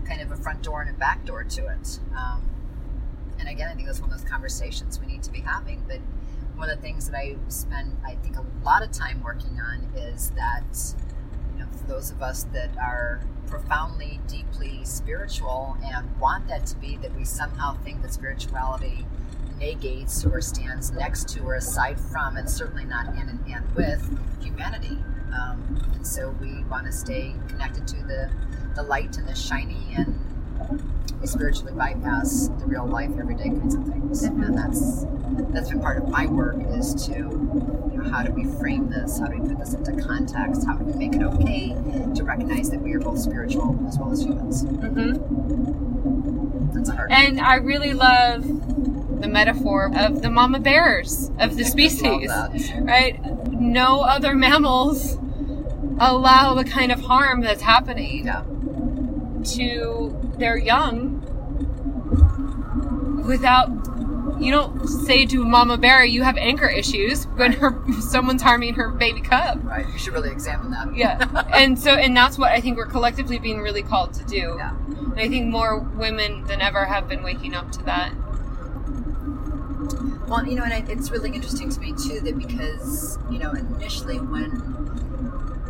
kind 0.07 0.21
of 0.21 0.31
a 0.31 0.35
front 0.37 0.63
door 0.63 0.81
and 0.81 0.89
a 0.89 0.93
back 0.93 1.25
door 1.25 1.43
to 1.43 1.67
it 1.67 1.99
um, 2.15 2.41
and 3.37 3.49
again 3.49 3.67
i 3.69 3.73
think 3.75 3.85
that's 3.85 3.99
one 3.99 4.09
of 4.09 4.17
those 4.17 4.29
conversations 4.29 4.97
we 4.97 5.05
need 5.05 5.21
to 5.21 5.29
be 5.29 5.41
having 5.41 5.83
but 5.87 5.99
one 6.55 6.69
of 6.69 6.77
the 6.77 6.81
things 6.81 7.09
that 7.09 7.17
i 7.17 7.35
spend 7.49 7.97
i 8.05 8.15
think 8.15 8.37
a 8.37 8.45
lot 8.63 8.81
of 8.81 8.91
time 8.91 9.21
working 9.21 9.59
on 9.59 9.81
is 9.97 10.29
that 10.31 10.63
you 11.53 11.59
know 11.59 11.67
for 11.71 11.85
those 11.87 12.11
of 12.11 12.21
us 12.21 12.43
that 12.53 12.69
are 12.77 13.19
profoundly 13.47 14.21
deeply 14.25 14.85
spiritual 14.85 15.75
and 15.83 16.17
want 16.17 16.47
that 16.47 16.65
to 16.65 16.77
be 16.77 16.95
that 16.97 17.13
we 17.13 17.25
somehow 17.25 17.75
think 17.83 18.01
that 18.01 18.13
spirituality 18.13 19.05
negates 19.59 20.25
or 20.25 20.41
stands 20.41 20.91
next 20.91 21.29
to 21.29 21.41
or 21.43 21.55
aside 21.55 21.99
from, 21.99 22.37
and 22.37 22.49
certainly 22.49 22.85
not 22.85 23.07
in 23.15 23.37
hand 23.47 23.65
with 23.75 24.19
humanity. 24.41 24.97
Um, 25.35 25.81
and 25.95 26.05
so 26.07 26.29
we 26.41 26.63
want 26.65 26.85
to 26.85 26.91
stay 26.91 27.33
connected 27.47 27.87
to 27.89 27.95
the, 28.03 28.29
the 28.75 28.83
light 28.83 29.17
and 29.17 29.27
the 29.27 29.35
shiny, 29.35 29.93
and 29.95 30.19
we 31.19 31.27
spiritually 31.27 31.73
bypass 31.73 32.49
the 32.59 32.65
real 32.65 32.85
life, 32.85 33.11
everyday 33.19 33.49
kinds 33.49 33.75
of 33.75 33.83
things. 33.85 34.23
And 34.23 34.57
that's 34.57 35.05
that's 35.49 35.69
been 35.69 35.81
part 35.81 35.97
of 35.97 36.07
my 36.09 36.25
work 36.27 36.55
is 36.69 36.93
to, 37.07 37.11
you 37.13 37.93
know, 37.97 38.09
how 38.09 38.23
do 38.23 38.31
we 38.31 38.45
frame 38.59 38.89
this? 38.89 39.19
How 39.19 39.27
do 39.27 39.37
we 39.41 39.47
put 39.49 39.59
this 39.59 39.73
into 39.73 39.91
context? 40.01 40.65
How 40.65 40.75
do 40.75 40.85
we 40.85 40.93
make 40.93 41.15
it 41.15 41.23
okay 41.23 41.69
to 42.15 42.23
recognize 42.23 42.69
that 42.69 42.81
we 42.81 42.93
are 42.93 42.99
both 42.99 43.19
spiritual 43.19 43.77
as 43.87 43.97
well 43.97 44.11
as 44.11 44.23
humans? 44.23 44.63
Mhm. 44.63 46.73
That's 46.73 46.89
hard. 46.89 47.11
And 47.11 47.39
I 47.39 47.55
really 47.55 47.93
love 47.93 48.43
the 49.21 49.27
metaphor 49.27 49.91
of 49.95 50.21
the 50.21 50.29
mama 50.29 50.59
bears 50.59 51.31
of 51.39 51.57
the 51.57 51.63
species. 51.65 52.31
Right? 52.81 53.19
No 53.51 54.01
other 54.01 54.35
mammals 54.35 55.17
allow 55.99 56.53
the 56.53 56.63
kind 56.63 56.91
of 56.91 57.01
harm 57.01 57.41
that's 57.41 57.61
happening 57.61 58.25
Yeah. 58.25 58.43
to 59.55 60.33
their 60.37 60.57
young 60.57 61.21
without 63.25 63.69
you 64.39 64.51
don't 64.51 64.87
say 64.87 65.25
to 65.25 65.45
mama 65.45 65.77
bear 65.77 66.03
you 66.03 66.21
have 66.23 66.35
anger 66.37 66.67
issues 66.67 67.23
when 67.37 67.53
her 67.53 67.73
someone's 68.01 68.41
harming 68.41 68.73
her 68.73 68.89
baby 68.89 69.21
cub 69.21 69.63
Right. 69.63 69.87
You 69.87 69.97
should 69.97 70.13
really 70.13 70.29
examine 70.31 70.71
that. 70.71 70.95
yeah 70.95 71.45
and 71.53 71.79
so 71.79 71.91
and 71.95 72.15
that's 72.15 72.37
what 72.37 72.51
i 72.51 72.59
think 72.59 72.75
we're 72.77 72.85
collectively 72.85 73.39
being 73.39 73.61
really 73.61 73.81
called 73.83 74.13
to 74.15 74.25
do 74.25 74.55
Yeah. 74.57 74.75
and 74.87 75.19
i 75.19 75.29
think 75.29 75.47
more 75.47 75.79
women 75.79 76.43
than 76.45 76.61
ever 76.61 76.85
have 76.85 77.07
been 77.07 77.23
waking 77.23 77.53
up 77.55 77.71
to 77.73 77.83
that 77.83 78.11
Well, 80.27 80.43
you 80.45 80.55
know, 80.55 80.63
and 80.63 80.73
it- 80.73 80.89
it's 80.89 81.11
really 81.11 81.29
interesting 81.31 81.69
to 81.69 81.79
me 81.79 81.93
too 81.93 82.19
that 82.21 82.37
because 82.37 83.17
you 83.31 83.39
know 83.39 83.51
initially 83.51 84.17
when 84.19 84.51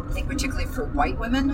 I 0.07 0.13
think 0.13 0.27
particularly 0.27 0.67
for 0.67 0.85
white 0.85 1.17
women, 1.19 1.49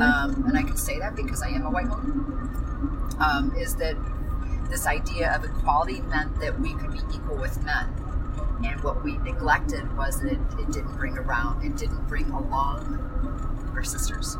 um, 0.00 0.44
and 0.46 0.56
I 0.56 0.62
can 0.62 0.76
say 0.76 0.98
that 0.98 1.16
because 1.16 1.42
I 1.42 1.48
am 1.48 1.66
a 1.66 1.70
white 1.70 1.88
woman, 1.88 3.16
um, 3.20 3.52
is 3.56 3.74
that 3.76 3.96
this 4.70 4.86
idea 4.86 5.34
of 5.34 5.44
equality 5.44 6.00
meant 6.02 6.38
that 6.40 6.58
we 6.60 6.74
could 6.74 6.92
be 6.92 7.00
equal 7.14 7.36
with 7.36 7.62
men, 7.64 7.88
and 8.64 8.80
what 8.82 9.04
we 9.04 9.18
neglected 9.18 9.96
was 9.96 10.20
that 10.22 10.32
it, 10.32 10.38
it 10.58 10.72
didn't 10.72 10.96
bring 10.96 11.18
around, 11.18 11.64
it 11.64 11.76
didn't 11.76 12.06
bring 12.08 12.30
along 12.30 13.15
our 13.76 13.84
sisters 13.84 14.36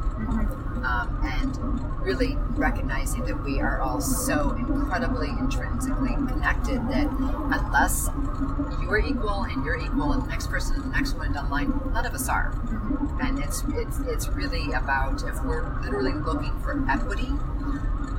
um, 0.85 1.21
and 1.23 2.01
really 2.01 2.37
recognizing 2.51 3.25
that 3.25 3.43
we 3.45 3.61
are 3.61 3.81
all 3.81 4.01
so 4.01 4.53
incredibly 4.53 5.29
intrinsically 5.29 6.15
connected 6.15 6.77
that 6.89 7.07
unless 7.53 8.09
you 8.81 8.91
are 8.91 8.99
equal 8.99 9.43
and 9.45 9.65
you're 9.65 9.77
equal 9.77 10.13
and 10.13 10.23
the 10.23 10.29
next 10.29 10.49
person 10.49 10.77
and 10.77 10.85
the 10.85 10.89
next 10.89 11.15
one 11.15 11.33
down 11.33 11.47
the 11.47 11.51
line, 11.51 11.81
none 11.93 12.07
of 12.07 12.15
us 12.15 12.29
are. 12.29 12.55
And 13.21 13.39
it's 13.39 13.63
it's 13.69 13.99
it's 14.01 14.29
really 14.29 14.73
about 14.73 15.23
if 15.23 15.43
we're 15.45 15.69
literally 15.81 16.13
looking 16.13 16.59
for 16.61 16.85
equity 16.89 17.31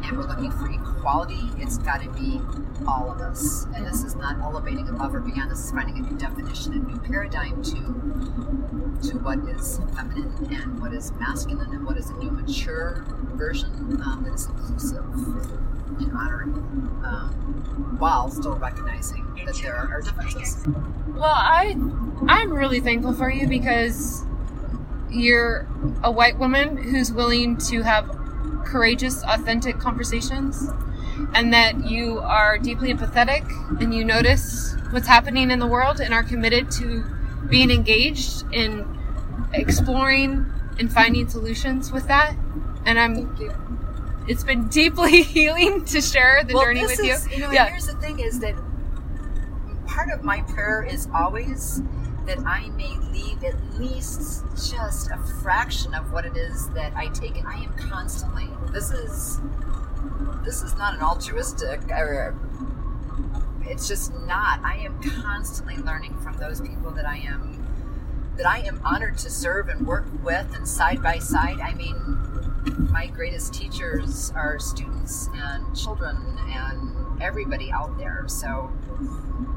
and 0.08 0.18
we're 0.18 0.26
looking 0.26 0.51
for 0.51 0.70
equality, 0.72 1.49
it's 1.58 1.78
got 1.78 2.01
to 2.01 2.10
be 2.12 2.41
all 2.88 3.12
of 3.12 3.20
us. 3.20 3.66
And 3.76 3.86
this 3.86 4.03
is 4.03 4.16
not 4.16 4.39
elevating 4.39 4.88
above 4.88 5.14
or 5.14 5.20
beyond. 5.20 5.51
This 5.51 5.66
is 5.66 5.72
finding 5.72 5.97
a 5.97 6.10
new 6.10 6.18
definition, 6.18 6.74
a 6.74 6.78
new 6.78 6.99
paradigm 6.99 7.62
to 7.64 7.78
to 9.10 9.18
what 9.20 9.38
is 9.49 9.80
feminine 9.95 10.34
and 10.51 10.82
what 10.82 10.93
is 10.93 11.12
masculine 11.14 11.72
and 11.72 11.86
what 11.86 11.97
is 11.97 12.10
a 12.10 12.14
new 12.14 12.32
mature 12.32 13.05
version 13.36 13.70
um, 14.03 14.24
that 14.24 14.34
is 14.34 14.47
inclusive 14.47 15.05
and 15.99 16.12
honoring, 16.14 16.53
um, 17.05 17.95
while 17.99 18.30
still 18.30 18.55
recognizing 18.55 19.26
that 19.45 19.55
there 19.62 19.76
are 19.76 20.01
differences. 20.01 20.66
Well, 21.10 21.26
I 21.26 21.76
I'm 22.28 22.51
really 22.51 22.80
thankful 22.80 23.14
for 23.14 23.30
you 23.30 23.47
because 23.47 24.26
you're 25.10 25.68
a 26.03 26.12
white 26.12 26.38
woman 26.38 26.78
who's 26.78 27.12
willing 27.12 27.58
to 27.58 27.84
have 27.84 28.10
courageous, 28.68 29.24
authentic 29.24 29.80
conversations 29.80 30.70
and 31.34 31.53
that 31.53 31.89
you 31.89 32.20
are 32.20 32.57
deeply 32.57 32.93
empathetic 32.93 33.43
and 33.82 33.93
you 33.93 34.05
notice 34.05 34.76
what's 34.91 35.07
happening 35.07 35.51
in 35.51 35.59
the 35.59 35.68
world 35.68 35.99
and 35.99 36.13
are 36.13 36.24
committed 36.24 36.70
to 36.72 37.03
being 37.49 37.72
engaged 37.72 38.43
in 38.51 38.86
exploring 39.53 40.45
and 40.80 40.91
finding 40.91 41.28
solutions 41.28 41.91
with 41.91 42.07
that. 42.07 42.36
And 42.86 42.99
I'm 42.99 43.36
it's 44.28 44.43
been 44.43 44.68
deeply 44.68 45.22
healing 45.24 45.86
to 45.86 46.01
share 46.01 46.43
the 46.43 46.53
well, 46.53 46.65
journey 46.65 46.82
this 46.82 46.97
with 46.97 47.07
is, 47.07 47.28
you. 47.28 47.36
You 47.36 47.41
know, 47.43 47.51
yeah. 47.51 47.70
here's 47.70 47.88
the 47.88 47.95
thing: 47.95 48.20
is 48.20 48.39
that 48.39 48.55
part 49.88 50.09
of 50.09 50.24
my 50.24 50.41
prayer 50.41 50.84
is 50.84 51.07
always 51.13 51.82
that 52.28 52.39
I 52.45 52.69
may 52.69 52.95
leave 53.11 53.43
at 53.43 53.55
least 53.80 54.43
just 54.69 55.09
a 55.09 55.17
fraction 55.41 55.93
of 55.93 56.11
what 56.11 56.25
it 56.25 56.38
is 56.38 56.69
that 56.69 56.93
I 56.95 57.07
take. 57.07 57.38
And 57.38 57.47
I 57.47 57.63
am 57.63 57.73
constantly. 57.73 58.47
This 58.71 58.91
is 58.91 59.39
this 60.43 60.61
is 60.61 60.75
not 60.78 60.93
an 60.93 61.01
altruistic 61.01 61.89
or 61.89 62.36
it's 63.65 63.88
just 63.88 64.13
not. 64.25 64.59
I 64.63 64.78
am 64.78 65.01
constantly 65.01 65.78
learning 65.78 66.17
from 66.19 66.38
those 66.38 66.61
people 66.61 66.91
that 66.91 67.05
I 67.05 67.17
am 67.17 67.65
that 68.38 68.45
I 68.45 68.59
am 68.59 68.80
honored 68.84 69.17
to 69.19 69.30
serve 69.32 69.67
and 69.67 69.88
work 69.88 70.05
with 70.23 70.53
and 70.55 70.67
side 70.67 71.01
by 71.01 71.17
side. 71.17 71.59
I 71.59 71.73
mean, 71.73 71.95
my 72.91 73.07
greatest 73.07 73.53
teachers 73.53 74.32
are 74.36 74.59
students 74.59 75.30
and 75.34 75.76
children 75.76 76.18
and 76.49 77.22
everybody 77.22 77.72
out 77.72 77.97
there. 77.97 78.26
So, 78.28 78.72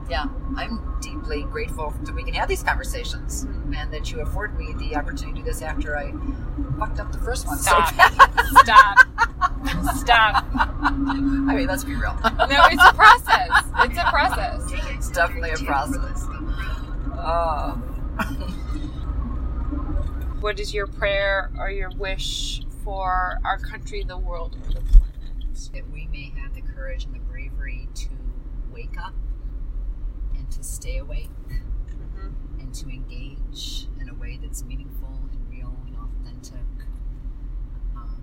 yeah, 0.08 0.26
I'm 0.56 0.96
deeply 1.00 1.42
grateful 1.44 1.94
that 2.02 2.14
we 2.14 2.22
can 2.22 2.34
have 2.34 2.48
these 2.48 2.62
conversations 2.62 3.46
and 3.76 3.92
that 3.92 4.10
you 4.10 4.20
afford 4.20 4.58
me 4.58 4.72
the 4.74 4.96
opportunity 4.96 5.40
to 5.40 5.44
do 5.44 5.44
this 5.44 5.62
after 5.62 5.96
I 5.96 6.12
fucked 6.78 7.00
up 7.00 7.12
the 7.12 7.18
first 7.18 7.46
one. 7.46 7.58
Stop. 7.58 7.96
bad. 7.96 8.12
Stop. 8.58 8.98
Stop. 9.96 10.44
I 10.54 11.54
mean, 11.54 11.66
let's 11.66 11.84
be 11.84 11.94
real. 11.94 12.18
No, 12.22 12.64
it's 12.70 12.82
a 12.84 12.92
process. 12.94 13.50
It's 13.80 13.98
a 13.98 14.10
process. 14.10 14.70
It's 14.90 15.10
definitely 15.10 15.50
a 15.50 15.56
process. 15.58 16.26
Oh. 17.22 17.82
What 20.40 20.58
is 20.58 20.72
your 20.72 20.86
prayer 20.86 21.50
or 21.58 21.70
your 21.70 21.90
wish 21.90 22.62
for 22.90 23.38
our 23.44 23.56
country, 23.56 24.02
the 24.02 24.18
world, 24.18 24.56
or 24.64 24.72
the 24.72 24.80
planet? 24.80 25.06
that 25.72 25.88
we 25.92 26.08
may 26.08 26.32
have 26.36 26.52
the 26.54 26.60
courage 26.60 27.04
and 27.04 27.14
the 27.14 27.20
bravery 27.20 27.88
to 27.94 28.08
wake 28.72 28.96
up 29.00 29.14
and 30.36 30.50
to 30.50 30.60
stay 30.64 30.96
awake 30.96 31.30
Mm-hmm. 31.48 32.60
and 32.60 32.74
to 32.74 32.88
engage 32.88 33.86
in 34.00 34.08
a 34.08 34.14
way 34.14 34.40
that's 34.42 34.64
meaningful 34.64 35.20
and 35.30 35.48
real 35.48 35.76
and 35.86 35.96
authentic. 35.96 36.66
Um, 37.94 38.20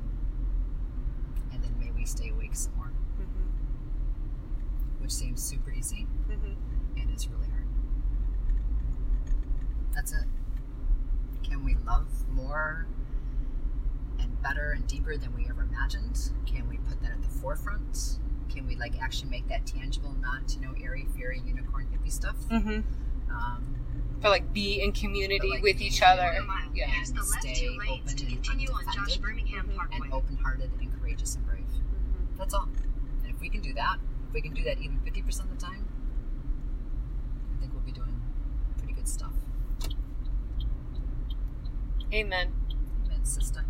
and 1.53 1.63
then 1.63 1.80
may 1.80 1.91
we 1.91 2.05
stay 2.05 2.30
awake 2.32 2.53
some 2.53 2.76
more, 2.76 2.91
which 4.99 5.11
seems 5.11 5.41
super 5.41 5.72
easy 5.72 6.07
and 6.30 7.15
is 7.15 7.30
really 7.30 7.47
hard. 7.47 7.68
That's 9.95 10.11
it. 10.11 10.26
Can 11.43 11.63
we 11.63 11.78
love 11.86 12.07
more 12.30 12.88
better 14.47 14.71
and 14.71 14.87
deeper 14.87 15.17
than 15.17 15.35
we 15.35 15.47
ever 15.49 15.63
imagined? 15.63 16.31
Can 16.45 16.67
we 16.69 16.77
put 16.77 17.01
that 17.01 17.11
at 17.11 17.21
the 17.21 17.29
forefront? 17.29 18.19
Can 18.49 18.65
we 18.67 18.75
like 18.75 18.99
actually 19.01 19.29
make 19.29 19.47
that 19.49 19.65
tangible, 19.65 20.15
not 20.21 20.55
you 20.55 20.61
know 20.61 20.73
airy 20.81 21.07
fairy 21.17 21.41
unicorn 21.45 21.87
hippie 21.93 22.11
stuff? 22.11 22.35
Mm-hmm. 22.49 22.81
Um, 23.31 23.75
But 24.21 24.29
like 24.29 24.53
be 24.53 24.81
in 24.81 24.91
community 24.93 25.49
like, 25.49 25.63
with 25.63 25.81
each 25.81 26.01
other. 26.01 26.23
Quarter 26.23 26.41
mile. 26.43 26.69
Yeah. 26.73 26.97
Use 26.99 27.11
the 27.11 27.19
left 27.19 27.41
Stay 27.41 27.53
two 27.53 27.77
lanes 27.77 28.13
open 28.13 28.15
to 28.15 28.25
continue 28.25 28.69
on 28.71 28.83
Josh. 28.93 29.17
Birmingham. 29.17 29.69
Parkway. 29.75 29.99
and 30.03 30.13
open-hearted 30.13 30.71
and 30.79 30.99
courageous 30.99 31.35
and 31.35 31.45
brave. 31.45 31.65
That's 32.37 32.53
all. 32.53 32.69
And 33.23 33.33
if 33.33 33.39
we 33.41 33.49
can 33.49 33.61
do 33.61 33.73
that, 33.73 33.97
if 34.27 34.33
we 34.33 34.41
can 34.41 34.53
do 34.53 34.63
that 34.63 34.79
even 34.79 34.99
fifty 35.01 35.21
percent 35.21 35.51
of 35.51 35.59
the 35.59 35.65
time, 35.65 35.87
I 37.55 37.59
think 37.59 37.73
we'll 37.73 37.83
be 37.83 37.91
doing 37.91 38.21
pretty 38.77 38.93
good 38.93 39.07
stuff. 39.07 39.33
Amen. 42.13 42.53
Amen, 43.05 43.25
sister. 43.25 43.65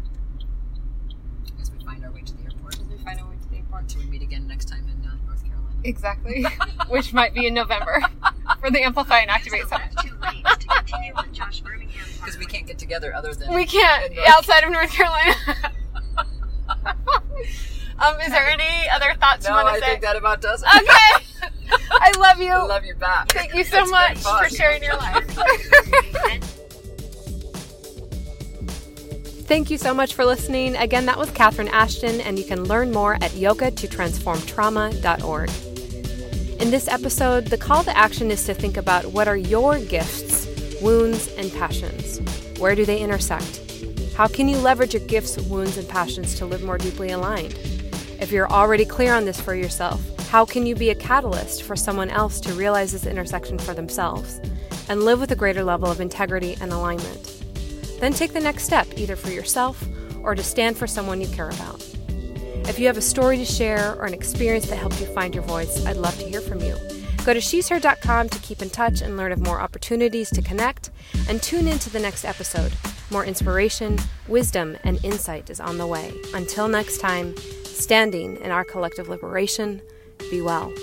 As 1.62 1.72
we 1.72 1.84
find 1.84 2.04
our 2.06 2.12
way 2.12 2.22
to 2.22 2.34
the 2.38 2.44
airport, 2.44 2.76
As 2.76 2.82
we 2.88 2.98
find 2.98 3.20
our 3.20 3.28
way 3.28 3.36
to 3.42 3.50
the 3.50 3.56
airport. 3.58 3.82
until 3.84 4.02
we 4.02 4.08
meet 4.08 4.22
again 4.22 4.48
next 4.48 4.66
time 4.70 4.86
in 4.88 5.08
uh, 5.08 5.14
North 5.26 5.44
Carolina. 5.44 5.76
Exactly. 5.84 6.46
Which 6.90 7.14
might 7.14 7.34
be 7.34 7.48
in 7.48 7.54
November 7.54 8.02
for 8.60 8.70
the 8.72 8.82
Amplify 8.82 9.20
and 9.20 9.30
Activate 9.32 9.68
Summit. 9.68 9.88
left 9.96 10.08
two 10.08 10.16
lanes 10.22 10.58
to 10.60 10.68
continue 10.68 11.14
on 11.16 11.34
Josh 11.34 11.60
Birmingham 11.62 12.06
Because 12.20 12.38
we 12.40 12.46
can't 12.46 12.66
get 12.68 12.78
together 12.78 13.14
other 13.16 13.34
than 13.34 13.54
We 13.54 13.66
can't 13.66 14.14
North- 14.16 14.28
outside 14.30 14.64
of 14.64 14.72
North 14.72 14.92
Carolina. 14.92 15.36
um, 18.00 18.20
is 18.22 18.30
there 18.32 18.48
any 18.48 18.90
other 18.90 19.14
thoughts 19.20 19.46
No, 19.46 19.50
you 19.52 19.56
want 19.64 19.68
I 19.68 19.76
to 19.76 19.80
say? 19.82 19.90
think 19.92 20.02
that 20.02 20.16
about 20.16 20.42
does 20.42 20.64
it. 20.66 20.68
Okay. 20.82 21.24
I 21.92 22.12
love 22.18 22.40
you. 22.42 22.52
I 22.54 22.64
love 22.64 22.86
you 22.86 22.96
back. 22.96 23.32
Thank 23.32 23.54
you 23.54 23.64
so 23.64 23.82
It's 23.82 23.92
much 23.92 24.18
for 24.20 24.50
sharing 24.50 24.84
your 24.84 24.96
life. 24.96 26.54
Thank 29.48 29.72
you 29.72 29.78
so 29.78 29.94
much 29.94 30.14
for 30.14 30.26
listening. 30.26 30.76
Again, 30.76 31.06
that 31.06 31.18
was 31.18 31.32
Catherine 31.32 31.70
Ashton, 31.70 32.20
and 32.20 32.38
you 32.38 32.44
can 32.44 32.66
learn 32.66 32.92
more 32.92 33.14
at 33.14 33.32
yoga2transformtrauma.org. 33.32 35.50
In 36.62 36.70
this 36.70 36.90
episode, 36.90 37.46
the 37.46 37.58
call 37.58 37.82
to 37.86 37.98
action 37.98 38.30
is 38.30 38.44
to 38.44 38.54
think 38.54 38.76
about 38.76 39.06
what 39.06 39.30
are 39.30 39.38
your 39.38 39.80
gifts, 39.80 40.50
wounds, 40.82 41.30
and 41.38 41.50
passions. 41.54 42.20
Where 42.60 42.76
do 42.76 42.84
they 42.84 43.00
intersect? 43.00 43.62
How 44.18 44.28
can 44.28 44.50
you 44.50 44.58
leverage 44.58 44.94
your 44.94 45.08
gifts, 45.08 45.38
wounds, 45.38 45.78
and 45.78 45.88
passions 45.88 46.36
to 46.36 46.46
live 46.46 46.62
more 46.62 46.78
deeply 46.78 47.12
aligned? 47.12 47.58
If 48.20 48.34
you're 48.34 48.52
already 48.52 48.84
clear 48.84 49.14
on 49.14 49.24
this 49.24 49.40
for 49.40 49.56
yourself, 49.56 50.02
how 50.28 50.44
can 50.44 50.66
you 50.66 50.76
be 50.76 50.90
a 50.90 50.96
catalyst 50.96 51.64
for 51.64 51.78
someone 51.78 52.10
else 52.10 52.42
to 52.42 52.52
realize 52.52 52.92
this 52.92 53.06
intersection 53.06 53.60
for 53.60 53.74
themselves 53.74 54.42
and 54.90 55.06
live 55.06 55.22
with 55.22 55.32
a 55.32 55.38
greater 55.38 55.64
level 55.64 55.90
of 55.90 56.02
integrity 56.02 56.58
and 56.60 56.74
alignment? 56.74 57.37
Then 58.00 58.14
take 58.14 58.34
the 58.34 58.40
next 58.40 58.64
step, 58.64 58.88
either 58.96 59.16
for 59.16 59.30
yourself 59.30 59.84
or 60.24 60.36
to 60.36 60.44
stand 60.44 60.78
for 60.78 60.88
someone 60.88 61.22
you 61.22 61.28
care 61.28 61.50
about. 61.50 61.84
If 62.68 62.80
you 62.80 62.88
have 62.88 62.98
a 62.98 63.02
story 63.02 63.38
to 63.38 63.46
share 63.46 63.96
or 63.96 64.06
an 64.06 64.14
experience 64.14 64.68
that 64.68 64.76
helped 64.76 65.00
you 65.00 65.08
find 65.08 65.34
your 65.34 65.44
voice, 65.44 65.86
I'd 65.86 65.98
love 65.98 66.18
to 66.20 66.26
hear 66.26 66.42
from 66.42 66.60
you. 66.60 66.76
Go 67.26 67.34
to 67.34 67.42
she'sher.com 67.42 68.30
to 68.30 68.40
keep 68.40 68.62
in 68.62 68.70
touch 68.70 69.02
and 69.02 69.18
learn 69.18 69.32
of 69.32 69.40
more 69.40 69.60
opportunities 69.60 70.30
to 70.32 70.42
connect, 70.42 70.92
and 71.28 71.42
tune 71.42 71.68
in 71.68 71.80
to 71.80 71.90
the 71.90 72.00
next 72.00 72.26
episode. 72.26 72.72
More 73.10 73.26
inspiration, 73.26 73.98
wisdom, 74.28 74.78
and 74.84 75.04
insight 75.04 75.50
is 75.50 75.60
on 75.60 75.78
the 75.78 75.88
way. 75.88 76.14
Until 76.34 76.68
next 76.68 77.00
time, 77.00 77.36
standing 77.64 78.38
in 78.38 78.52
our 78.52 78.64
collective 78.64 79.08
liberation, 79.08 79.82
be 80.30 80.42
well. 80.42 80.74